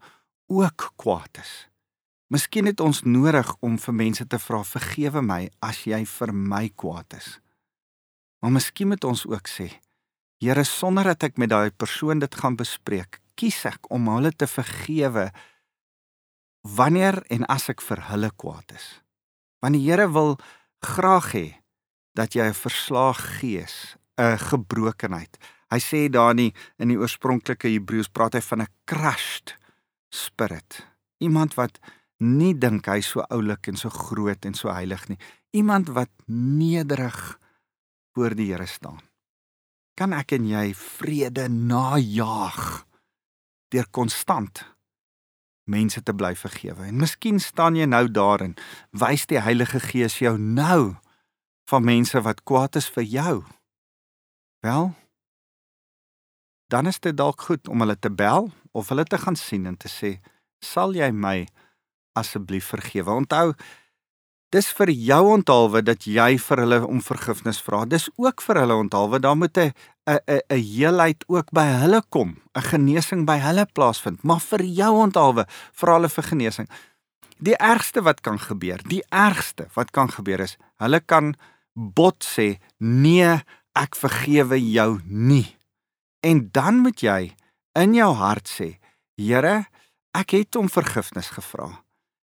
ook 0.47 0.91
kwaad 0.95 1.41
is. 1.41 1.53
Miskien 2.31 2.65
het 2.65 2.79
ons 2.79 3.03
nodig 3.03 3.49
om 3.59 3.75
vir 3.77 3.95
mense 3.95 4.25
te 4.27 4.39
vra 4.39 4.61
vergewe 4.65 5.21
my 5.21 5.41
as 5.63 5.83
jy 5.85 5.99
vir 6.09 6.31
my 6.33 6.69
kwaad 6.79 7.17
is. 7.19 7.27
Maar 8.41 8.55
miskien 8.55 8.89
moet 8.93 9.03
ons 9.03 9.25
ook 9.27 9.51
sê 9.51 9.71
Here 10.43 10.65
sonder 10.67 11.07
dat 11.07 11.23
ek 11.23 11.37
met 11.39 11.49
daai 11.49 11.71
persoon 11.71 12.19
dit 12.19 12.35
gaan 12.35 12.57
bespreek, 12.59 13.21
kies 13.39 13.61
ek 13.65 13.87
om 13.89 14.09
hulle 14.11 14.33
te 14.35 14.45
vergewe 14.51 15.29
wanneer 16.75 17.21
en 17.31 17.47
as 17.49 17.69
ek 17.71 17.81
vir 17.81 18.03
hulle 18.11 18.29
kwaad 18.35 18.75
is. 18.75 18.87
Want 19.63 19.79
die 19.79 19.85
Here 19.87 20.09
wil 20.11 20.35
graag 20.83 21.31
hê 21.33 21.47
dat 22.19 22.35
jy 22.35 22.51
'n 22.51 22.53
verslaag 22.53 23.39
gees, 23.39 23.95
'n 24.17 24.37
gebrokenheid. 24.37 25.37
Hy 25.71 25.79
sê 25.79 26.09
daar 26.09 26.33
nie 26.33 26.53
in 26.77 26.89
die 26.89 26.99
oorspronklike 26.99 27.67
Hebreëus 27.67 28.11
praat 28.11 28.33
hy 28.33 28.41
van 28.41 28.61
'n 28.61 28.73
crushed 28.85 29.55
spirit. 30.09 30.85
Iemand 31.19 31.55
wat 31.55 31.79
nie 32.19 32.53
dink 32.53 32.85
hy 32.85 33.01
so 33.01 33.23
oulik 33.29 33.67
en 33.67 33.77
so 33.77 33.89
groot 33.89 34.45
en 34.45 34.53
so 34.53 34.69
heilig 34.69 35.07
nie. 35.09 35.17
Iemand 35.51 35.89
wat 35.89 36.09
nederig 36.27 37.39
voor 38.13 38.35
die 38.35 38.51
Here 38.51 38.65
staan. 38.65 39.01
Kan 39.95 40.13
ek 40.13 40.31
en 40.31 40.47
jy 40.47 40.73
vrede 40.73 41.49
najag 41.49 42.85
deur 43.69 43.87
konstant 43.91 44.75
mense 45.65 46.01
te 46.03 46.13
bly 46.13 46.35
vergewe. 46.35 46.85
En 46.85 46.99
miskien 47.01 47.39
staan 47.39 47.75
jy 47.75 47.87
nou 47.89 48.05
daarin, 48.11 48.55
wys 48.91 49.25
die 49.25 49.41
Heilige 49.41 49.79
Gees 49.79 50.19
jou 50.21 50.37
nou 50.37 50.95
van 51.69 51.83
mense 51.83 52.21
wat 52.21 52.43
kwaad 52.45 52.77
is 52.77 52.89
vir 52.93 53.03
jou. 53.03 53.35
Wel, 54.65 54.93
dan 56.67 56.87
is 56.87 56.97
dit 56.99 57.17
dalk 57.17 57.41
goed 57.41 57.67
om 57.69 57.83
hulle 57.83 57.99
te 57.99 58.09
bel 58.09 58.47
of 58.71 58.87
hulle 58.89 59.03
te 59.05 59.17
gaan 59.21 59.35
sien 59.37 59.65
en 59.69 59.77
te 59.77 59.89
sê, 59.91 60.09
"Sal 60.59 60.95
jy 60.95 61.11
my 61.11 61.47
asseblief 62.17 62.65
vergewe?" 62.73 63.11
Onthou, 63.11 63.53
dis 64.49 64.71
vir 64.73 64.89
jou 64.89 65.23
onthaalwe 65.37 65.83
dat 65.83 66.03
jy 66.03 66.39
vir 66.39 66.57
hulle 66.57 66.87
om 66.87 67.01
vergifnis 67.01 67.61
vra. 67.61 67.85
Dis 67.85 68.09
ook 68.15 68.41
vir 68.41 68.55
hulle 68.55 68.75
onthaalwe, 68.75 69.19
daar 69.19 69.37
moet 69.37 69.57
'n 69.57 69.73
'n 70.07 70.19
'n 70.49 70.61
heelheid 70.73 71.23
ook 71.27 71.51
by 71.51 71.65
hulle 71.65 72.01
kom, 72.09 72.41
'n 72.55 72.61
genesing 72.61 73.25
by 73.25 73.37
hulle 73.37 73.65
plaasvind, 73.65 74.23
maar 74.23 74.39
vir 74.39 74.61
jou 74.63 74.93
onthaalwe, 75.05 75.45
vra 75.73 75.93
hulle 75.93 76.09
vir 76.09 76.23
genesing. 76.23 76.69
Die 77.37 77.57
ergste 77.57 78.01
wat 78.01 78.21
kan 78.21 78.39
gebeur, 78.39 78.81
die 78.87 79.03
ergste 79.09 79.67
wat 79.73 79.91
kan 79.91 80.09
gebeur 80.09 80.39
is, 80.39 80.57
hulle 80.77 80.99
kan 80.99 81.35
bot 81.73 82.25
sê, 82.25 82.57
"Nee, 82.77 83.43
ek 83.75 83.95
vergewe 83.95 84.59
jou 84.59 84.99
nie." 85.05 85.55
En 86.25 86.49
dan 86.51 86.79
moet 86.81 86.99
jy 86.99 87.35
in 87.77 87.93
jou 87.93 88.13
hart 88.13 88.49
sê, 88.49 88.79
"Here, 89.15 89.65
ek 90.13 90.31
het 90.31 90.55
om 90.55 90.69
vergifnis 90.69 91.29
gevra." 91.29 91.83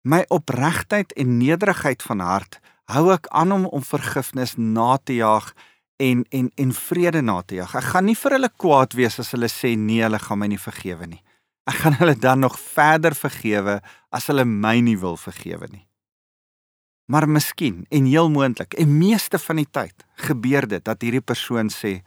My 0.03 0.25
opregtheid 0.29 1.13
en 1.13 1.37
nederigheid 1.37 2.01
van 2.01 2.19
hart 2.19 2.59
hou 2.89 3.11
ek 3.13 3.27
aan 3.27 3.51
om 3.51 3.65
om 3.65 3.83
vergifnis 3.83 4.55
na 4.57 4.97
te 4.97 5.13
jaag 5.19 5.53
en 6.01 6.25
en 6.29 6.49
en 6.55 6.73
vrede 6.73 7.21
na 7.21 7.41
te 7.41 7.55
jaag. 7.55 7.75
Ek 7.75 7.91
gaan 7.93 8.05
nie 8.09 8.17
vir 8.17 8.31
hulle 8.37 8.49
kwaad 8.49 8.95
wees 8.97 9.19
as 9.21 9.31
hulle 9.35 9.49
sê 9.51 9.75
nee, 9.77 10.01
hulle 10.01 10.19
gaan 10.19 10.41
my 10.41 10.49
nie 10.49 10.61
vergewe 10.61 11.07
nie. 11.07 11.21
Ek 11.69 11.77
gaan 11.83 11.99
hulle 11.99 12.15
dan 12.17 12.41
nog 12.41 12.57
verder 12.59 13.15
vergewe 13.15 13.79
as 14.09 14.27
hulle 14.31 14.45
my 14.45 14.79
nie 14.81 14.97
wil 14.97 15.17
vergewe 15.17 15.69
nie. 15.69 15.85
Maar 17.11 17.27
miskien 17.27 17.83
en 17.89 18.05
heel 18.07 18.29
moontlik 18.31 18.73
en 18.79 18.97
meeste 18.97 19.39
van 19.39 19.59
die 19.59 19.67
tyd 19.67 20.05
gebeur 20.27 20.67
dit 20.67 20.83
dat 20.87 21.01
hierdie 21.03 21.23
persoon 21.23 21.69
sê, 21.69 22.01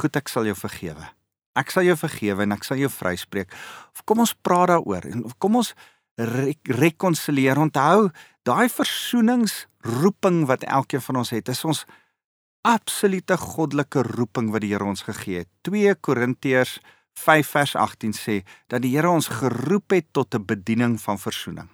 "Goed, 0.00 0.16
ek 0.16 0.28
sal 0.28 0.44
jou 0.44 0.54
vergewe. 0.54 1.08
Ek 1.56 1.70
sal 1.70 1.82
jou 1.82 1.96
vergewe 1.96 2.42
en 2.42 2.52
ek 2.52 2.64
sal 2.64 2.76
jou 2.76 2.90
vryspreek." 2.90 3.52
Of 3.94 4.04
kom 4.04 4.18
ons 4.18 4.34
praat 4.34 4.68
daaroor 4.68 5.04
en 5.06 5.24
kom 5.38 5.56
ons 5.56 5.74
re 6.16 6.54
rekonsilieer. 6.62 7.58
Onthou, 7.58 8.10
daai 8.42 8.68
versoeningsroeping 8.68 10.46
wat 10.46 10.62
elkeen 10.62 11.00
van 11.00 11.16
ons 11.16 11.30
het, 11.30 11.48
is 11.48 11.64
ons 11.64 11.84
absolute 12.62 13.36
goddelike 13.36 14.02
roeping 14.02 14.50
wat 14.50 14.60
die 14.60 14.72
Here 14.72 14.84
ons 14.84 15.02
gegee 15.02 15.38
het. 15.38 15.48
2 15.62 15.94
Korintiërs 15.94 16.80
5 17.14 17.46
vers 17.46 17.76
18 17.76 18.12
sê 18.12 18.42
dat 18.68 18.82
die 18.82 18.96
Here 18.96 19.10
ons 19.10 19.28
geroep 19.28 19.90
het 19.90 20.12
tot 20.12 20.34
'n 20.34 20.44
bediening 20.44 21.00
van 21.00 21.18
versoening. 21.18 21.73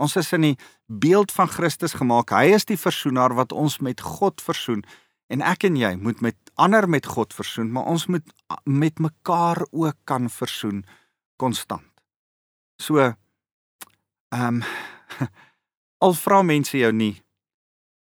Ons 0.00 0.16
is 0.16 0.32
in 0.32 0.48
die 0.48 0.56
beeld 0.86 1.32
van 1.36 1.50
Christus 1.52 1.94
gemaak. 2.00 2.32
Hy 2.32 2.56
is 2.56 2.66
die 2.68 2.80
versoenaar 2.80 3.36
wat 3.36 3.52
ons 3.52 3.78
met 3.84 4.00
God 4.00 4.40
versoen 4.40 4.82
en 5.30 5.44
ek 5.46 5.68
en 5.68 5.76
jy 5.78 5.92
moet 6.00 6.22
met 6.24 6.36
ander 6.58 6.88
met 6.90 7.06
God 7.06 7.34
versoen, 7.36 7.68
maar 7.70 7.86
ons 7.86 8.08
moet 8.10 8.24
met 8.66 8.98
mekaar 8.98 9.62
ook 9.70 9.96
kan 10.08 10.26
versoen 10.32 10.82
konstant. 11.38 11.86
So 12.82 13.12
Ehm 14.30 14.62
um, 14.62 14.62
al 16.04 16.14
vra 16.14 16.42
mense 16.42 16.78
jou 16.78 16.92
nie 16.94 17.16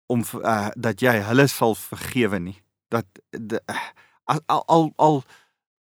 om 0.06 0.22
uh, 0.40 0.70
dat 0.74 1.02
jy 1.04 1.12
hulle 1.28 1.44
sal 1.50 1.74
vergewe 1.76 2.38
nie. 2.40 2.56
Dat 2.88 3.06
de, 3.30 3.60
al 4.24 4.40
al 4.46 4.62
al, 4.72 4.88
al 4.96 5.18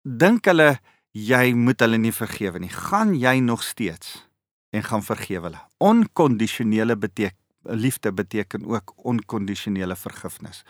dink 0.03 0.51
hulle 0.51 0.81
jy 1.17 1.55
moet 1.55 1.81
hulle 1.81 2.01
nie 2.03 2.13
vergewe 2.13 2.59
nie. 2.59 2.73
Gaan 2.75 3.15
jy 3.15 3.39
nog 3.41 3.63
steeds 3.63 4.27
en 4.71 4.83
gaan 4.83 5.03
vergewe 5.03 5.49
hulle. 5.49 5.63
Onkondisionele 5.79 6.97
beteken 6.97 7.45
liefde 7.67 8.13
beteken 8.13 8.67
ook 8.67 8.93
onkondisionele 8.97 9.97
vergifnis. 9.97 10.63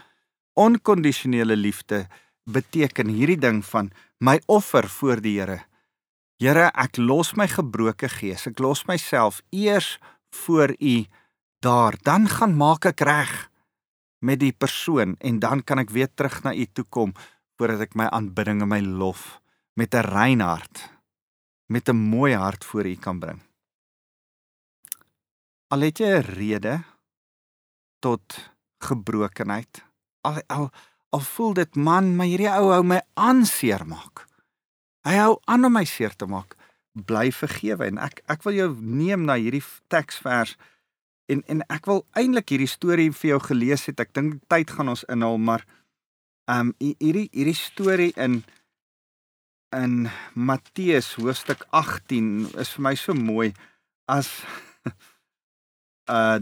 Onkondisionele 0.52 1.56
liefde 1.56 2.06
beteken 2.44 3.08
hierdie 3.08 3.38
ding 3.38 3.64
van 3.64 3.90
my 4.18 4.40
offer 4.46 4.88
voor 4.88 5.20
die 5.20 5.40
Here 5.40 5.64
Here, 6.36 6.68
ek 6.76 6.98
los 7.00 7.32
my 7.32 7.46
gebroke 7.48 8.10
gees. 8.12 8.44
Ek 8.44 8.58
los 8.60 8.82
myself 8.84 9.40
eers 9.56 9.96
voor 10.44 10.74
U 10.76 10.96
daar. 11.64 11.96
Dan 12.04 12.28
gaan 12.28 12.52
maak 12.60 12.84
ek 12.92 13.00
reg 13.08 13.32
met 14.20 14.42
die 14.42 14.52
persoon 14.52 15.16
en 15.24 15.40
dan 15.40 15.64
kan 15.64 15.80
ek 15.80 15.94
weer 15.96 16.12
terug 16.12 16.42
na 16.44 16.52
U 16.52 16.66
toe 16.76 16.84
kom 16.92 17.14
voordat 17.56 17.86
ek 17.88 17.96
my 17.96 18.10
aanbidding 18.12 18.60
en 18.60 18.68
my 18.68 18.82
lof 18.84 19.40
met 19.80 19.94
'n 19.94 20.04
rein 20.12 20.40
hart 20.44 20.90
met 21.72 21.88
'n 21.88 21.96
mooi 21.96 22.34
hart 22.34 22.64
voor 22.64 22.84
U 22.84 22.96
kan 22.96 23.18
bring. 23.18 23.40
Al 25.68 25.80
het 25.80 25.98
jy 25.98 26.10
'n 26.18 26.22
rede 26.22 26.74
tot 27.98 28.52
gebrokenheid. 28.78 29.82
Al 30.20 30.42
al 30.46 30.70
al 31.10 31.20
voel 31.20 31.52
dit 31.54 31.74
man, 31.74 32.16
maar 32.16 32.26
hierdie 32.26 32.50
ou 32.50 32.70
hou 32.70 32.82
my 32.82 33.00
aan 33.14 33.46
seermaak. 33.46 34.26
Hy 35.06 35.14
hou 35.14 35.38
aan 35.44 35.64
om 35.64 35.72
my 35.72 35.84
seer 35.84 36.16
te 36.16 36.26
maak. 36.26 36.56
Bly 36.92 37.32
vergewe 37.32 37.86
en 37.86 37.98
ek 37.98 38.22
ek 38.26 38.42
wil 38.42 38.52
jou 38.52 38.70
neem 38.80 39.24
na 39.24 39.34
hierdie 39.34 39.64
teksvers 39.88 40.56
en 41.26 41.42
en 41.46 41.62
ek 41.68 41.86
wil 41.86 42.04
eintlik 42.12 42.48
hierdie 42.48 42.70
storie 42.70 43.10
vir 43.12 43.28
jou 43.28 43.40
gelees 43.40 43.86
het. 43.86 44.00
Ek 44.00 44.14
dink 44.14 44.42
tyd 44.48 44.70
gaan 44.70 44.88
ons 44.88 45.04
inhaal, 45.04 45.38
maar 45.38 45.66
ehm 46.46 46.68
um, 46.68 46.74
hierdie 46.78 47.28
hierdie 47.32 47.58
storie 47.58 48.12
in 48.16 48.44
in 49.74 50.08
Matteus 50.34 51.14
hoofstuk 51.18 51.66
18 51.70 52.54
is 52.54 52.70
vir 52.76 52.82
my 52.82 52.94
so 52.94 53.14
mooi 53.14 53.52
as 54.06 54.30
uh 56.08 56.38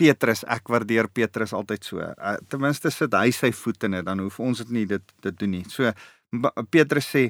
Petrus, 0.00 0.46
ek 0.48 0.70
waardeer 0.72 1.10
Petrus 1.12 1.52
altyd 1.52 1.84
so. 1.84 2.00
Uh, 2.00 2.38
ten 2.48 2.62
minste 2.62 2.88
sit 2.88 3.12
hy 3.12 3.28
sy 3.36 3.50
voet 3.52 3.84
in 3.84 3.98
dit, 3.98 4.06
dan 4.06 4.22
hoef 4.24 4.38
ons 4.40 4.62
dit 4.62 4.70
nie 4.72 4.86
dit 4.88 5.12
dit 5.26 5.38
doen 5.42 5.50
nie. 5.58 5.64
So 5.68 5.92
Petrus 6.72 7.10
sê 7.10 7.28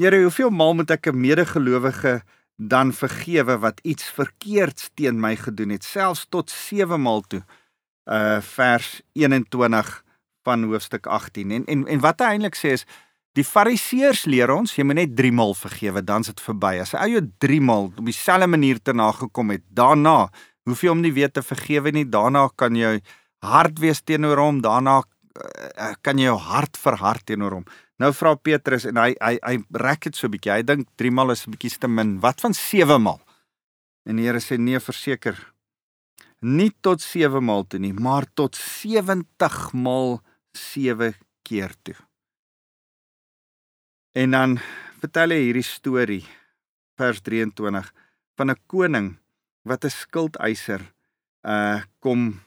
Here, 0.00 0.16
hoeveel 0.22 0.48
maal 0.48 0.78
moet 0.78 0.90
ek 0.94 1.10
'n 1.10 1.20
medegelowige 1.20 2.22
dan 2.56 2.92
vergewe 2.92 3.58
wat 3.60 3.80
iets 3.84 4.04
verkeerds 4.08 4.88
teen 4.94 5.20
my 5.20 5.36
gedoen 5.36 5.70
het, 5.76 5.84
selfs 5.84 6.24
tot 6.28 6.50
7 6.50 7.00
maal 7.00 7.20
toe? 7.20 7.42
Uh 8.08 8.40
vers 8.40 9.02
21 9.12 10.04
van 10.42 10.64
hoofstuk 10.64 11.06
18. 11.06 11.50
En 11.50 11.64
en 11.64 11.86
en 11.86 12.00
wat 12.00 12.20
hy 12.20 12.26
eintlik 12.32 12.56
sê 12.56 12.72
is 12.72 12.86
die 13.36 13.44
Fariseërs 13.44 14.24
leer 14.24 14.50
ons 14.50 14.74
jy 14.74 14.84
moet 14.84 14.94
net 14.94 15.16
3 15.16 15.32
maal 15.32 15.54
vergewe, 15.54 16.04
dan's 16.04 16.26
dit 16.26 16.40
verby. 16.40 16.80
As 16.80 16.92
hy 16.92 17.10
jou 17.12 17.24
3 17.38 17.60
maal 17.60 17.92
op 17.92 18.04
dieselfde 18.04 18.46
manier 18.46 18.80
te 18.82 18.92
nagekom 18.92 19.50
het, 19.50 19.62
daarna 19.68 20.30
hoef 20.68 20.82
jy 20.82 20.92
hom 20.92 21.00
nie 21.00 21.12
weer 21.12 21.30
te 21.32 21.42
vergewe 21.42 21.92
nie. 21.92 22.04
Daarna 22.04 22.48
kan 22.56 22.76
jy 22.76 23.00
hard 23.42 23.78
wees 23.80 24.02
teenoor 24.02 24.38
hom. 24.38 24.60
Daarna 24.64 25.00
uh, 25.00 25.94
kan 26.02 26.18
jy 26.18 26.28
jou 26.28 26.38
hart 26.38 26.76
verhard 26.80 27.24
teenoor 27.26 27.60
hom. 27.60 27.66
Nou 28.00 28.12
vra 28.16 28.34
Petrus 28.36 28.86
en 28.88 28.96
hy 29.00 29.12
hy 29.20 29.36
hy 29.44 29.56
rek 29.76 30.08
dit 30.08 30.16
so 30.16 30.26
'n 30.26 30.34
bietjie. 30.36 30.52
Hy 30.52 30.62
dink 30.62 30.88
3 30.96 31.10
maal 31.10 31.32
is 31.32 31.46
'n 31.46 31.52
bietjie 31.52 31.78
te 31.78 31.88
min. 31.88 32.20
Wat 32.20 32.40
van 32.40 32.54
7 32.54 33.00
maal? 33.02 33.20
En 34.06 34.16
die 34.16 34.24
Here 34.24 34.40
sê 34.40 34.58
nee, 34.58 34.80
verseker. 34.80 35.36
Nie 36.40 36.72
tot 36.80 37.00
7 37.00 37.44
maal 37.44 37.66
toe 37.68 37.78
nie, 37.78 37.92
maar 37.92 38.24
tot 38.34 38.56
70 38.56 39.72
maal 39.72 40.22
7 40.56 41.14
keer 41.44 41.74
toe. 41.82 41.96
En 44.16 44.30
dan 44.30 44.58
vertel 45.00 45.30
hy 45.30 45.40
hierdie 45.44 45.66
storie 45.66 46.24
vers 46.96 47.20
23 47.20 47.92
van 48.36 48.50
'n 48.50 48.56
koning 48.66 49.19
wat 49.62 49.84
'n 49.84 49.90
skuldeiser 49.90 50.82
uh 51.42 51.82
kom 52.00 52.40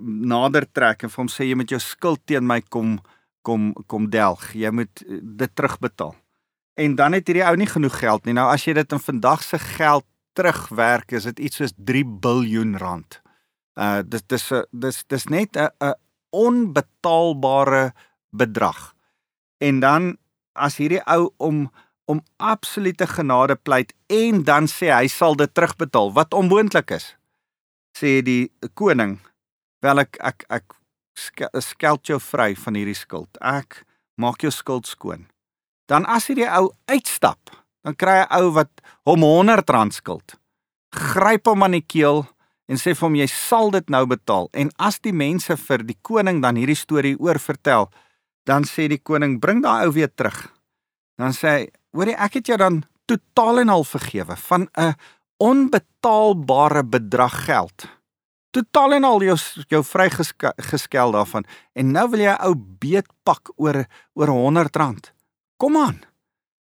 nader 0.00 0.66
trek 0.72 1.02
en 1.02 1.10
vir 1.10 1.22
hom 1.22 1.28
sê 1.28 1.46
jy 1.48 1.56
moet 1.58 1.70
jou 1.70 1.80
skuld 1.80 2.20
teen 2.26 2.46
my 2.46 2.60
kom 2.60 3.00
kom 3.42 3.72
kom 3.86 4.10
delg. 4.10 4.52
Jy 4.54 4.70
moet 4.70 5.02
uh, 5.06 5.18
dit 5.22 5.54
terugbetaal. 5.54 6.14
En 6.74 6.94
dan 6.94 7.12
het 7.12 7.26
hierdie 7.26 7.46
ou 7.46 7.56
nie 7.56 7.68
genoeg 7.68 7.98
geld 7.98 8.24
nie. 8.24 8.34
Nou 8.36 8.48
as 8.52 8.64
jy 8.64 8.74
dit 8.74 8.92
in 8.92 9.02
vandag 9.02 9.42
se 9.42 9.58
geld 9.58 10.06
terugwerk, 10.38 11.12
is 11.12 11.24
dit 11.24 11.38
iets 11.48 11.56
soos 11.56 11.74
3 11.76 12.04
miljard 12.04 12.80
rand. 12.80 13.20
Uh 13.76 14.00
dit 14.04 14.28
dis 14.28 14.46
dis 14.70 15.04
dis 15.08 15.26
net 15.28 15.56
'n 15.56 15.68
'n 15.80 15.94
onbetaalbare 16.30 17.92
bedrag. 18.30 18.94
En 19.58 19.80
dan 19.80 20.16
as 20.52 20.76
hierdie 20.76 21.02
ou 21.06 21.32
om 21.36 21.70
om 22.10 22.24
absolute 22.42 23.06
genade 23.06 23.56
pleit 23.56 23.94
en 24.10 24.42
dan 24.44 24.66
sê 24.70 24.90
hy 24.90 25.06
sal 25.08 25.38
dit 25.38 25.54
terugbetaal 25.54 26.10
wat 26.18 26.34
onmoontlik 26.34 26.90
is 26.98 27.12
sê 27.96 28.20
die 28.24 28.50
koning. 28.78 29.18
Wel 29.84 30.02
ek 30.04 30.18
ek 30.20 30.44
ek 30.50 30.76
skeld 31.60 32.08
jou 32.08 32.18
vry 32.22 32.52
van 32.56 32.76
hierdie 32.78 32.98
skuld. 32.98 33.30
Ek 33.40 33.82
maak 34.20 34.44
jou 34.44 34.52
skuld 34.54 34.88
skoon. 34.88 35.26
Dan 35.90 36.06
as 36.06 36.28
hierdie 36.30 36.48
ou 36.48 36.70
uitstap 36.90 37.52
dan 37.84 37.96
kry 37.96 38.22
'n 38.22 38.28
ou 38.40 38.52
wat 38.52 38.70
hom 39.08 39.22
100 39.24 39.70
rand 39.70 39.94
skuld. 39.94 40.36
Gryp 40.92 41.46
hom 41.46 41.62
aan 41.62 41.78
die 41.78 41.86
keel 41.86 42.26
en 42.68 42.76
sê 42.76 42.94
vir 42.94 43.08
hom 43.08 43.16
jy 43.16 43.26
sal 43.26 43.70
dit 43.70 43.90
nou 43.90 44.06
betaal. 44.06 44.48
En 44.52 44.70
as 44.78 44.98
die 44.98 45.12
mense 45.12 45.56
vir 45.56 45.78
die 45.78 45.98
koning 46.02 46.42
dan 46.42 46.56
hierdie 46.56 46.76
storie 46.76 47.16
oor 47.18 47.38
vertel 47.38 47.90
dan 48.44 48.64
sê 48.64 48.88
die 48.88 49.02
koning 49.02 49.40
bring 49.40 49.62
daai 49.62 49.86
ou 49.86 49.92
weer 49.92 50.10
terug. 50.14 50.52
Dan 51.18 51.32
sê 51.32 51.48
hy 51.48 51.68
hoorie 51.96 52.16
ek 52.16 52.40
het 52.40 52.46
jou 52.46 52.58
dan 52.60 52.82
totaal 53.10 53.64
en 53.64 53.68
al 53.68 53.84
vergewe 53.84 54.36
van 54.36 54.68
'n 54.78 54.94
onbetaalbare 55.36 56.84
bedrag 56.84 57.44
geld. 57.44 57.88
Totaal 58.50 58.92
en 58.92 59.04
al 59.04 59.22
jou 59.22 59.38
jou 59.68 59.84
vrygeskel 59.84 61.10
daarvan 61.10 61.44
en 61.72 61.90
nou 61.90 62.10
wil 62.10 62.20
jy 62.20 62.32
'n 62.32 62.44
ou 62.46 62.54
beetpak 62.56 63.52
oor 63.56 63.86
oor 64.14 64.28
100 64.28 64.76
rand. 64.76 65.12
Kom 65.56 65.76
aan. 65.76 66.00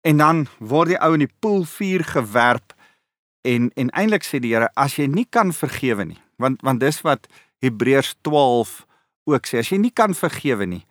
En 0.00 0.16
dan 0.16 0.46
word 0.58 0.88
die 0.88 1.00
ou 1.00 1.12
in 1.12 1.18
die 1.18 1.34
poel 1.40 1.64
vuur 1.64 2.04
gewerp 2.04 2.76
en 3.46 3.70
en 3.74 3.90
eintlik 3.90 4.24
sê 4.26 4.40
die 4.42 4.54
Here 4.54 4.70
as 4.74 4.98
jy 4.98 5.06
nie 5.10 5.26
kan 5.30 5.52
vergewe 5.54 6.04
nie 6.04 6.20
want 6.42 6.62
want 6.66 6.82
dis 6.82 7.00
wat 7.06 7.28
Hebreërs 7.64 8.14
12 8.26 8.84
ook 9.30 9.48
sê 9.48 9.62
as 9.62 9.70
jy 9.72 9.78
nie 9.82 9.94
kan 9.94 10.14
vergewe 10.14 10.66
nie 10.66 10.84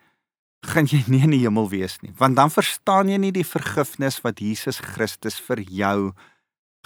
gaan 0.66 0.88
jy 0.90 1.02
nie 1.06 1.22
in 1.26 1.34
die 1.34 1.44
hemel 1.44 1.68
wees 1.68 1.98
nie, 2.02 2.12
want 2.18 2.36
dan 2.36 2.50
verstaan 2.50 3.08
jy 3.08 3.18
nie 3.18 3.32
die 3.32 3.46
vergifnis 3.46 4.20
wat 4.24 4.40
Jesus 4.40 4.80
Christus 4.82 5.38
vir 5.40 5.62
jou 5.62 6.12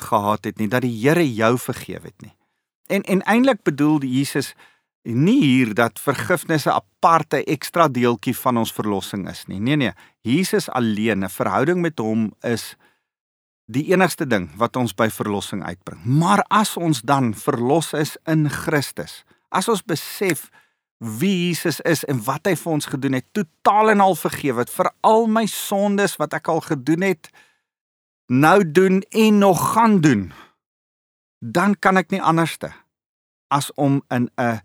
gehad 0.01 0.45
het 0.45 0.59
nie, 0.59 0.69
dat 0.69 0.83
die 0.83 0.95
Here 0.95 1.25
jou 1.25 1.57
vergewe 1.59 2.11
het 2.11 2.23
nie. 2.23 2.35
En 2.90 3.03
en 3.03 3.23
eintlik 3.23 3.62
bedoel 3.62 4.03
Jesus 4.03 4.55
nie 5.03 5.40
hier 5.40 5.75
dat 5.75 6.01
vergifnis 6.01 6.66
'n 6.66 6.77
aparte 6.83 7.45
ekstra 7.45 7.88
deeltjie 7.88 8.37
van 8.37 8.57
ons 8.57 8.73
verlossing 8.73 9.29
is 9.29 9.47
nie. 9.47 9.61
Nee 9.61 9.77
nee, 9.77 9.93
Jesus 10.21 10.69
alleen, 10.69 11.25
'n 11.25 11.29
verhouding 11.29 11.81
met 11.81 11.99
hom 11.99 12.33
is 12.43 12.77
die 13.66 13.93
enigste 13.93 14.27
ding 14.27 14.51
wat 14.57 14.77
ons 14.77 14.95
by 14.95 15.09
verlossing 15.11 15.62
uitbring. 15.64 16.05
Maar 16.05 16.45
as 16.49 16.77
ons 16.77 17.01
dan 17.01 17.35
verlos 17.35 17.93
is 17.93 18.16
in 18.27 18.49
Christus, 18.51 19.25
as 19.49 19.69
ons 19.69 19.83
besef 19.83 20.51
wie 21.01 21.49
Jesus 21.49 21.81
is 21.89 22.03
en 22.05 22.21
wat 22.27 22.45
hy 22.49 22.53
vir 22.61 22.73
ons 22.75 22.89
gedoen 22.93 23.17
het, 23.17 23.27
totaal 23.33 23.95
en 23.95 24.03
al 24.05 24.17
vergewe 24.21 24.67
het 24.67 24.73
vir 24.73 24.91
al 25.07 25.25
my 25.33 25.47
sondes 25.49 26.19
wat 26.21 26.37
ek 26.37 26.51
al 26.53 26.61
gedoen 26.67 27.07
het, 27.09 27.31
nou 28.29 28.61
doen 28.69 29.01
en 29.09 29.41
nog 29.41 29.63
gaan 29.73 30.01
doen. 30.05 30.29
Dan 31.41 31.75
kan 31.81 31.97
ek 31.97 32.13
nie 32.13 32.21
anderste 32.21 32.75
as 33.51 33.73
om 33.81 34.03
in 34.13 34.29
'n 34.37 34.61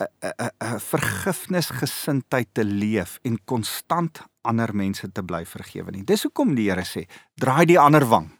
'n 0.00 0.32
'n 0.62 0.78
vergifnisgesindheid 0.80 2.48
te 2.52 2.64
leef 2.64 3.18
en 3.22 3.44
konstant 3.44 4.22
ander 4.42 4.74
mense 4.74 5.12
te 5.12 5.22
bly 5.22 5.44
vergewe 5.44 5.90
nie. 5.90 6.04
Dis 6.04 6.22
hoekom 6.22 6.54
die 6.54 6.70
Here 6.70 6.84
sê, 6.84 7.08
draai 7.34 7.66
die 7.66 7.78
ander 7.78 8.08
wang. 8.08 8.30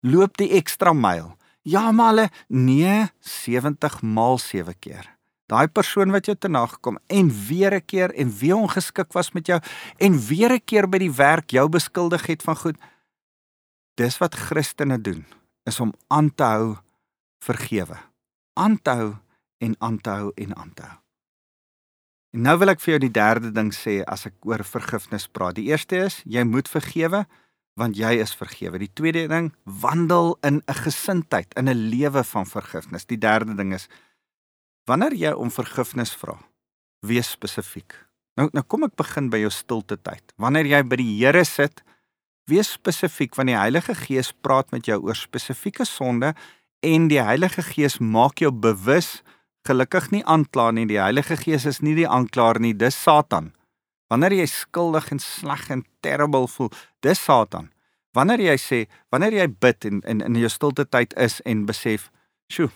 Loop 0.00 0.36
die 0.36 0.50
ekstra 0.56 0.92
myl. 0.92 1.36
Ja, 1.62 1.92
maar 1.92 2.06
hulle 2.06 2.30
nee 2.48 3.10
70 3.20 4.02
maal 4.02 4.38
7 4.38 4.78
keer 4.78 5.19
daai 5.50 5.66
persoon 5.68 6.12
wat 6.14 6.28
jou 6.30 6.36
te 6.38 6.48
na 6.48 6.62
gekom 6.70 6.98
en 7.08 7.30
weer 7.48 7.74
'n 7.74 7.84
keer 7.86 8.14
en 8.14 8.30
weer 8.38 8.56
ongeskik 8.56 9.12
was 9.12 9.32
met 9.32 9.46
jou 9.46 9.60
en 9.98 10.18
weer 10.28 10.52
'n 10.52 10.64
keer 10.64 10.88
by 10.88 10.98
die 10.98 11.12
werk 11.12 11.50
jou 11.50 11.68
beskuldig 11.68 12.26
het 12.26 12.42
van 12.42 12.56
goed. 12.56 12.76
Dis 13.94 14.18
wat 14.18 14.34
Christene 14.34 15.00
doen, 15.00 15.26
is 15.64 15.80
om 15.80 15.92
aan 16.08 16.34
te 16.34 16.42
hou 16.42 16.76
vergewe. 17.38 17.98
Aan 18.54 18.78
te 18.82 18.90
hou 18.90 19.14
en 19.58 19.74
aan 19.78 20.00
te 20.00 20.10
hou 20.10 20.32
en 20.34 20.56
aan 20.56 20.72
te 20.74 20.82
hou. 20.82 20.98
En 22.30 22.42
nou 22.42 22.58
wil 22.58 22.68
ek 22.68 22.80
vir 22.80 22.92
jou 22.92 22.98
die 22.98 23.10
derde 23.10 23.50
ding 23.52 23.72
sê 23.74 24.04
as 24.06 24.26
ek 24.26 24.34
oor 24.46 24.64
vergifnis 24.64 25.26
praat. 25.26 25.54
Die 25.54 25.70
eerste 25.72 25.96
is 25.96 26.22
jy 26.24 26.44
moet 26.44 26.68
vergewe 26.68 27.26
want 27.78 27.96
jy 27.96 28.18
is 28.20 28.34
vergewe. 28.36 28.78
Die 28.78 28.92
tweede 28.92 29.28
ding, 29.28 29.54
wandel 29.64 30.36
in 30.42 30.62
'n 30.66 30.74
gesindheid, 30.74 31.54
in 31.56 31.68
'n 31.68 31.88
lewe 31.88 32.24
van 32.24 32.46
vergifnis. 32.46 33.06
Die 33.06 33.18
derde 33.18 33.54
ding 33.54 33.72
is 33.74 33.88
Wanneer 34.90 35.14
jy 35.14 35.30
om 35.38 35.52
vergifnis 35.54 36.10
vra, 36.18 36.34
wees 37.06 37.28
spesifiek. 37.30 37.94
Nou 38.34 38.48
nou 38.56 38.64
kom 38.66 38.88
ek 38.88 38.96
begin 38.98 39.28
by 39.30 39.38
jou 39.44 39.50
stilte 39.54 39.94
tyd. 40.02 40.32
Wanneer 40.42 40.66
jy 40.66 40.80
by 40.90 40.98
die 40.98 41.12
Here 41.20 41.44
sit, 41.46 41.84
wees 42.50 42.72
spesifiek 42.74 43.36
want 43.38 43.52
die 43.52 43.58
Heilige 43.58 43.94
Gees 43.94 44.32
praat 44.42 44.72
met 44.74 44.90
jou 44.90 44.98
oor 45.06 45.18
spesifieke 45.18 45.86
sonde 45.86 46.32
en 46.82 47.06
die 47.12 47.20
Heilige 47.22 47.62
Gees 47.68 48.00
maak 48.00 48.42
jou 48.42 48.50
bewus 48.50 49.20
gelukkig 49.68 50.10
nie 50.10 50.24
aankla 50.24 50.70
nie. 50.74 50.88
Die 50.90 50.98
Heilige 50.98 51.38
Gees 51.38 51.68
is 51.70 51.82
nie 51.86 51.94
die 51.94 52.08
aanklaer 52.08 52.58
nie, 52.58 52.74
dis 52.74 52.98
Satan. 52.98 53.52
Wanneer 54.10 54.40
jy 54.40 54.50
skuldig 54.50 55.12
en 55.14 55.22
sleg 55.22 55.68
en 55.70 55.86
terrible 56.02 56.48
voel, 56.50 56.72
dis 57.06 57.22
Satan. 57.22 57.70
Wanneer 58.16 58.42
jy 58.42 58.58
sê, 58.58 58.84
wanneer 59.14 59.38
jy 59.38 59.50
bid 59.62 59.86
en 59.86 60.02
in 60.18 60.40
jou 60.40 60.50
stilte 60.50 60.88
tyd 60.88 61.14
is 61.14 61.38
en 61.46 61.66
besef, 61.66 62.10
"Sjoe, 62.50 62.72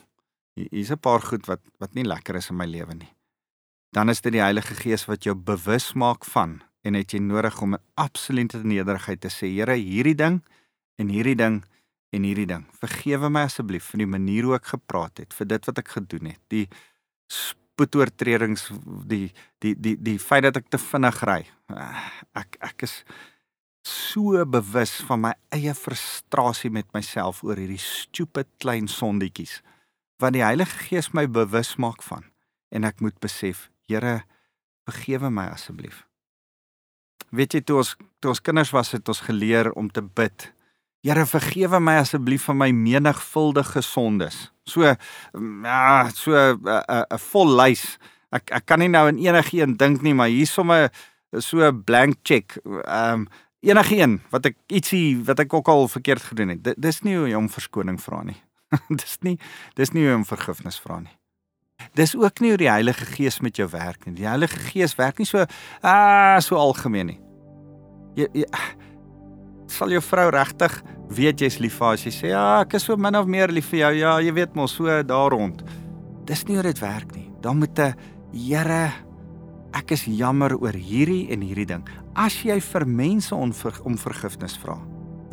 hier's 0.54 0.90
'n 0.90 0.98
paar 0.98 1.20
goed 1.20 1.46
wat 1.46 1.60
wat 1.78 1.94
nie 1.94 2.04
lekker 2.04 2.36
is 2.36 2.50
in 2.50 2.56
my 2.56 2.66
lewe 2.66 2.94
nie. 2.94 3.12
Dan 3.92 4.08
is 4.08 4.20
dit 4.20 4.32
die 4.32 4.42
Heilige 4.42 4.74
Gees 4.74 5.06
wat 5.06 5.24
jou 5.24 5.34
bewus 5.34 5.92
maak 5.92 6.24
van 6.24 6.62
en 6.82 6.94
het 6.94 7.12
jy 7.12 7.18
nodig 7.18 7.60
om 7.62 7.74
'n 7.74 7.82
absolute 7.94 8.58
nederigheid 8.64 9.20
te 9.20 9.28
sê, 9.28 9.46
Here, 9.46 9.74
hierdie 9.74 10.14
ding 10.14 10.42
en 10.98 11.08
hierdie 11.08 11.36
ding 11.36 11.64
en 12.10 12.22
hierdie 12.22 12.46
ding. 12.46 12.66
Vergewe 12.78 13.30
my 13.30 13.40
asseblief 13.40 13.84
vir 13.84 13.98
die 13.98 14.06
manier 14.06 14.44
hoe 14.44 14.54
ek 14.54 14.66
gepraat 14.66 15.18
het, 15.18 15.34
vir 15.34 15.46
dit 15.46 15.66
wat 15.66 15.78
ek 15.78 15.88
gedoen 15.88 16.26
het. 16.26 16.40
Die 16.48 16.68
spoetoortredings, 17.26 18.70
die 19.06 19.32
die 19.58 19.74
die 19.74 19.96
die 19.96 20.18
feit 20.18 20.42
dat 20.42 20.56
ek 20.56 20.68
te 20.68 20.78
vinnig 20.78 21.22
ry. 21.22 21.46
Ek 22.34 22.56
ek 22.60 22.82
is 22.82 23.04
so 23.82 24.44
bewus 24.46 24.96
van 25.06 25.20
my 25.20 25.34
eie 25.50 25.74
frustrasie 25.74 26.70
met 26.70 26.86
myself 26.92 27.42
oor 27.44 27.56
hierdie 27.56 27.78
stupid 27.78 28.48
klein 28.58 28.88
sondetjies 28.88 29.62
wat 30.22 30.32
die 30.32 30.44
Heilige 30.44 30.86
Gees 30.88 31.12
my 31.12 31.26
bewus 31.30 31.76
maak 31.76 32.02
van 32.02 32.24
en 32.74 32.84
ek 32.84 33.00
moet 33.00 33.16
besef, 33.22 33.70
Here, 33.86 34.24
vergewe 34.88 35.28
my 35.30 35.44
asseblief. 35.52 36.06
Weet 37.34 37.56
jy 37.56 37.60
toe 37.66 37.80
ons 37.82 37.94
toe 38.22 38.30
ons 38.32 38.40
kinders 38.40 38.72
was 38.72 38.94
het 38.94 39.08
ons 39.12 39.20
geleer 39.26 39.68
om 39.76 39.90
te 39.92 40.00
bid. 40.02 40.46
Here, 41.04 41.26
vergewe 41.28 41.80
my 41.84 41.98
asseblief 42.00 42.46
van 42.48 42.60
my 42.62 42.70
menigvuldige 42.72 43.82
sondes. 43.84 44.46
So 44.64 44.84
ja, 44.84 46.10
so 46.14 46.32
'n 46.32 46.58
'n 47.12 47.18
vol 47.30 47.56
lys. 47.60 47.98
Ek 48.32 48.50
ek 48.50 48.66
kan 48.66 48.78
nie 48.78 48.88
nou 48.88 49.08
in 49.08 49.18
enigiets 49.18 49.76
dink 49.76 50.02
nie, 50.02 50.14
maar 50.14 50.28
hier 50.28 50.46
sommer 50.46 50.90
so 51.32 51.60
'n 51.60 51.84
blank 51.84 52.16
check. 52.22 52.56
Ehm 52.64 53.12
um, 53.12 53.28
enigiets 53.60 54.22
wat 54.30 54.46
ek 54.46 54.56
ietsie 54.68 55.24
wat 55.24 55.38
ek 55.38 55.52
ook 55.54 55.68
al 55.68 55.88
verkeerd 55.88 56.22
gedoen 56.22 56.48
het. 56.48 56.74
Dis 56.80 57.02
nie 57.02 57.16
hoe 57.16 57.28
jy 57.28 57.34
om 57.36 57.48
verskoning 57.48 58.00
vra 58.00 58.22
nie. 58.22 58.40
dis 59.02 59.18
nie 59.22 59.36
dis 59.78 59.92
nie 59.96 60.06
om 60.12 60.24
vergifnis 60.24 60.80
vra 60.80 61.00
nie. 61.00 61.14
Dis 61.98 62.14
ook 62.16 62.40
nie 62.40 62.54
hoe 62.54 62.60
die 62.60 62.70
Heilige 62.70 63.06
Gees 63.06 63.40
met 63.44 63.58
jou 63.58 63.66
werk 63.70 64.06
nie. 64.06 64.14
Die 64.14 64.28
Heilige 64.28 64.58
Gees 64.70 64.94
werk 64.98 65.18
nie 65.18 65.28
so 65.28 65.44
ah 65.82 66.40
so 66.40 66.58
algemeen 66.60 67.12
nie. 67.12 67.20
Jy, 68.14 68.28
jy 68.42 68.48
sal 69.74 69.90
jou 69.90 70.02
vrou 70.04 70.28
regtig 70.30 70.76
weet 71.14 71.42
jy's 71.42 71.58
lief 71.60 71.78
vir 71.78 71.88
haar 71.88 71.98
as 71.98 72.04
jy 72.06 72.12
sê 72.14 72.30
ja, 72.30 72.44
ek 72.62 72.76
is 72.78 72.86
so 72.86 72.96
min 72.96 73.16
of 73.18 73.26
meer 73.30 73.52
lief 73.52 73.72
vir 73.72 73.84
jou. 73.84 73.92
Ja, 74.04 74.18
jy 74.22 74.34
weet 74.36 74.54
mos 74.58 74.76
so 74.78 75.02
daar 75.02 75.34
rond. 75.34 75.64
Dis 76.28 76.46
nie 76.48 76.56
hoe 76.56 76.66
dit 76.66 76.80
werk 76.80 77.14
nie. 77.16 77.28
Dan 77.42 77.58
moet 77.58 77.78
'n 77.78 77.94
Here 78.34 78.90
ek 79.74 79.92
is 79.92 80.04
jammer 80.06 80.54
oor 80.56 80.74
hierdie 80.74 81.30
en 81.30 81.40
hierdie 81.40 81.66
ding. 81.66 81.84
As 82.14 82.42
jy 82.42 82.60
vir 82.60 82.86
mense 82.86 83.34
om 83.34 83.52
vergifnis 83.98 84.56
vra, 84.58 84.78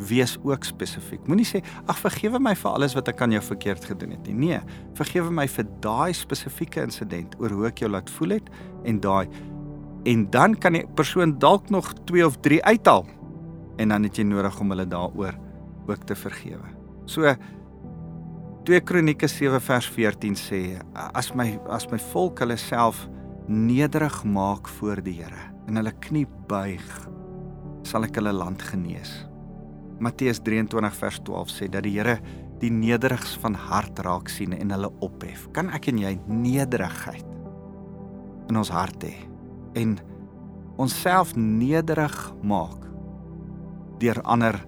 wees 0.08 0.36
ook 0.42 0.64
spesifiek. 0.64 1.22
Moenie 1.30 1.46
sê 1.46 1.62
ag 1.86 1.98
vergewe 2.00 2.40
my 2.42 2.54
vir 2.58 2.70
alles 2.72 2.96
wat 2.98 3.08
ek 3.12 3.22
aan 3.24 3.34
jou 3.36 3.42
verkeerd 3.52 3.86
gedoen 3.92 4.14
het 4.16 4.28
nie. 4.28 4.34
Nee, 4.34 4.60
vergewe 4.98 5.32
my 5.34 5.46
vir 5.50 5.68
daai 5.84 6.12
spesifieke 6.16 6.82
insident 6.82 7.36
oor 7.40 7.54
hoe 7.54 7.68
ek 7.70 7.84
jou 7.84 7.90
laat 7.90 8.10
voel 8.18 8.38
het 8.38 8.52
en 8.88 9.00
daai 9.02 9.28
en 10.08 10.26
dan 10.34 10.54
kan 10.58 10.74
die 10.74 10.84
persoon 10.98 11.36
dalk 11.38 11.70
nog 11.70 11.92
2 12.10 12.26
of 12.26 12.40
3 12.42 12.62
uithaal 12.64 13.06
en 13.78 13.94
dan 13.94 14.06
het 14.06 14.18
jy 14.18 14.26
nodig 14.26 14.58
om 14.60 14.74
hulle 14.74 14.86
daaroor 14.88 15.38
ook 15.86 16.06
te 16.06 16.16
vergewe. 16.18 16.74
So 17.06 17.34
2 18.66 18.80
Kronieke 18.86 19.28
7 19.28 19.60
vers 19.62 19.88
14 19.90 20.36
sê 20.38 20.60
as 20.94 21.32
my 21.34 21.48
as 21.70 21.88
my 21.90 21.98
volk 22.12 22.42
hulle 22.42 22.58
self 22.58 23.06
nederig 23.48 24.22
maak 24.24 24.70
voor 24.78 25.02
die 25.02 25.18
Here 25.18 25.50
en 25.66 25.78
hulle 25.78 25.94
knie 26.02 26.26
buig 26.50 26.86
sal 27.86 28.06
ek 28.06 28.18
hulle 28.20 28.34
land 28.34 28.62
genees. 28.62 29.31
Matteus 30.02 30.40
23 30.42 30.96
vers 30.98 31.20
12 31.22 31.52
sê 31.54 31.68
dat 31.70 31.84
die 31.86 31.94
Here 31.94 32.18
die 32.62 32.70
nederigs 32.74 33.36
van 33.42 33.54
hart 33.58 34.00
raak 34.02 34.30
sien 34.30 34.54
en 34.54 34.74
hulle 34.74 34.90
ophef. 35.02 35.48
Kan 35.54 35.70
ek 35.74 35.88
en 35.92 36.00
jy 36.02 36.16
nederigheid 36.26 37.26
in 38.50 38.58
ons 38.58 38.72
hart 38.74 39.06
hê 39.06 39.14
en 39.78 39.96
onsself 40.82 41.36
nederig 41.38 42.16
maak 42.42 42.88
deur 44.02 44.18
ander 44.26 44.58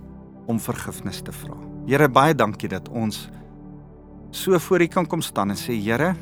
om 0.46 0.60
vergifnis 0.62 1.22
te 1.24 1.34
vra. 1.34 1.56
Here 1.88 2.08
baie 2.08 2.36
dankie 2.36 2.70
dat 2.70 2.88
ons 2.88 3.26
so 4.34 4.58
voor 4.68 4.86
U 4.86 4.88
kan 4.90 5.06
kom 5.06 5.22
staan 5.22 5.50
en 5.50 5.58
sê 5.58 5.74
Here, 5.74 6.14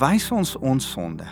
wys 0.00 0.30
ons 0.32 0.56
ons 0.56 0.90
sonde. 0.96 1.28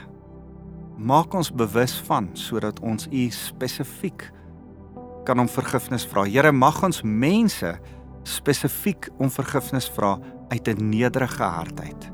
Maak 0.96 1.34
ons 1.36 1.52
bewus 1.52 1.96
van 2.06 2.30
sodat 2.36 2.80
ons 2.84 3.08
U 3.08 3.24
spesifiek 3.32 4.28
kan 5.26 5.42
om 5.42 5.50
vergifnis 5.50 6.06
vra. 6.08 6.24
Here, 6.28 6.52
mag 6.52 6.78
ons 6.86 7.02
mense 7.02 7.74
spesifiek 8.26 9.10
om 9.22 9.30
vergifnis 9.30 9.88
vra 9.96 10.16
uit 10.48 10.68
'n 10.68 10.88
nederige 10.90 11.42
hart 11.42 11.80
uit. 11.80 12.10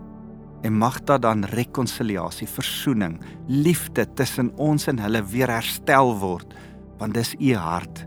En 0.62 0.79
mag 0.79 1.01
daar 1.05 1.20
dan 1.20 1.44
rekonsiliasie, 1.44 2.48
versoening, 2.48 3.20
liefde 3.46 4.07
tussen 4.14 4.53
ons 4.57 4.87
en 4.87 4.98
hulle 4.98 5.25
weer 5.25 5.51
herstel 5.51 6.18
word, 6.18 6.55
want 6.98 7.14
dis 7.14 7.35
U 7.40 7.55
hart. 7.55 8.07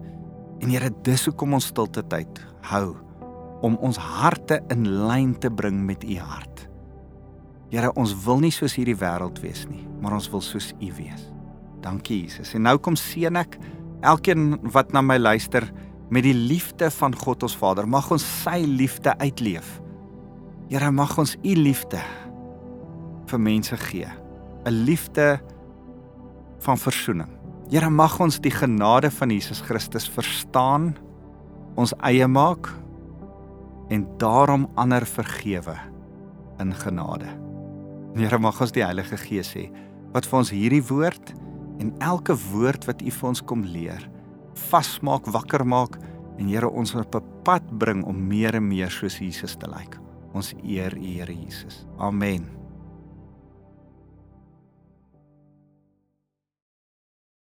En 0.60 0.70
Here, 0.70 0.90
dis 1.02 1.26
hoekom 1.26 1.54
ons 1.54 1.66
stilte 1.66 2.08
tyd 2.08 2.46
hou 2.62 2.96
om 3.66 3.78
ons 3.82 3.98
harte 3.98 4.60
in 4.74 4.86
lyn 5.08 5.34
te 5.40 5.50
bring 5.50 5.86
met 5.86 6.04
u 6.04 6.18
hart. 6.20 6.66
Here, 7.72 7.92
ons 7.98 8.14
wil 8.26 8.44
nie 8.44 8.54
soos 8.54 8.76
hierdie 8.78 8.98
wêreld 9.00 9.42
wees 9.44 9.66
nie, 9.72 9.84
maar 10.02 10.14
ons 10.18 10.30
wil 10.32 10.44
soos 10.46 10.72
u 10.80 10.92
wees. 11.00 11.30
Dankie 11.82 12.22
Jesus. 12.24 12.54
En 12.58 12.66
nou 12.66 12.78
kom 12.82 12.98
seën 13.00 13.36
ek 13.42 13.58
elkeen 14.06 14.56
wat 14.74 14.94
na 14.94 15.02
my 15.04 15.18
luister 15.18 15.68
met 16.14 16.26
die 16.26 16.36
liefde 16.36 16.92
van 16.94 17.16
God 17.18 17.44
ons 17.46 17.58
Vader. 17.58 17.88
Mag 17.90 18.12
ons 18.14 18.26
sy 18.44 18.62
liefde 18.68 19.16
uitleef. 19.22 19.80
Here, 20.70 20.92
mag 20.92 21.18
ons 21.22 21.36
u 21.42 21.56
liefde 21.58 22.02
vir 23.30 23.42
mense 23.42 23.78
gee. 23.90 24.08
'n 24.66 24.86
Liefde 24.86 25.40
van 26.60 26.78
verzoening. 26.78 27.30
Here, 27.70 27.90
mag 27.90 28.20
ons 28.20 28.40
die 28.40 28.52
genade 28.52 29.12
van 29.12 29.30
Jesus 29.30 29.62
Christus 29.62 30.10
verstaan, 30.10 30.96
ons 31.76 31.94
eie 32.02 32.28
maak 32.28 32.70
en 33.90 34.08
daarom 34.18 34.68
ander 34.76 35.06
vergewe 35.06 35.78
in 36.60 36.74
genade. 36.74 37.30
Here 38.16 38.40
mag 38.40 38.62
ons 38.62 38.72
die 38.72 38.84
Heilige 38.84 39.18
Gees 39.18 39.54
hê 39.54 39.70
wat 40.16 40.26
vir 40.26 40.40
ons 40.40 40.52
hierdie 40.54 40.84
woord 40.88 41.34
en 41.80 41.94
elke 42.00 42.36
woord 42.52 42.86
wat 42.86 43.02
U 43.02 43.12
vir 43.12 43.30
ons 43.30 43.42
kom 43.42 43.64
leer 43.64 44.10
vasmaak, 44.56 45.28
wakker 45.32 45.66
maak 45.68 46.00
en 46.40 46.50
Here 46.52 46.70
ons 46.70 46.96
op 46.96 47.16
'n 47.16 47.24
pad 47.44 47.64
bring 47.80 48.04
om 48.04 48.28
meer 48.28 48.56
en 48.56 48.68
meer 48.68 48.90
soos 48.90 49.20
Jesus 49.20 49.56
te 49.56 49.68
lyk. 49.68 50.00
Ons 50.34 50.54
eer 50.64 50.98
U 50.98 51.06
Here 51.06 51.34
Jesus. 51.34 51.86
Amen. 51.98 52.65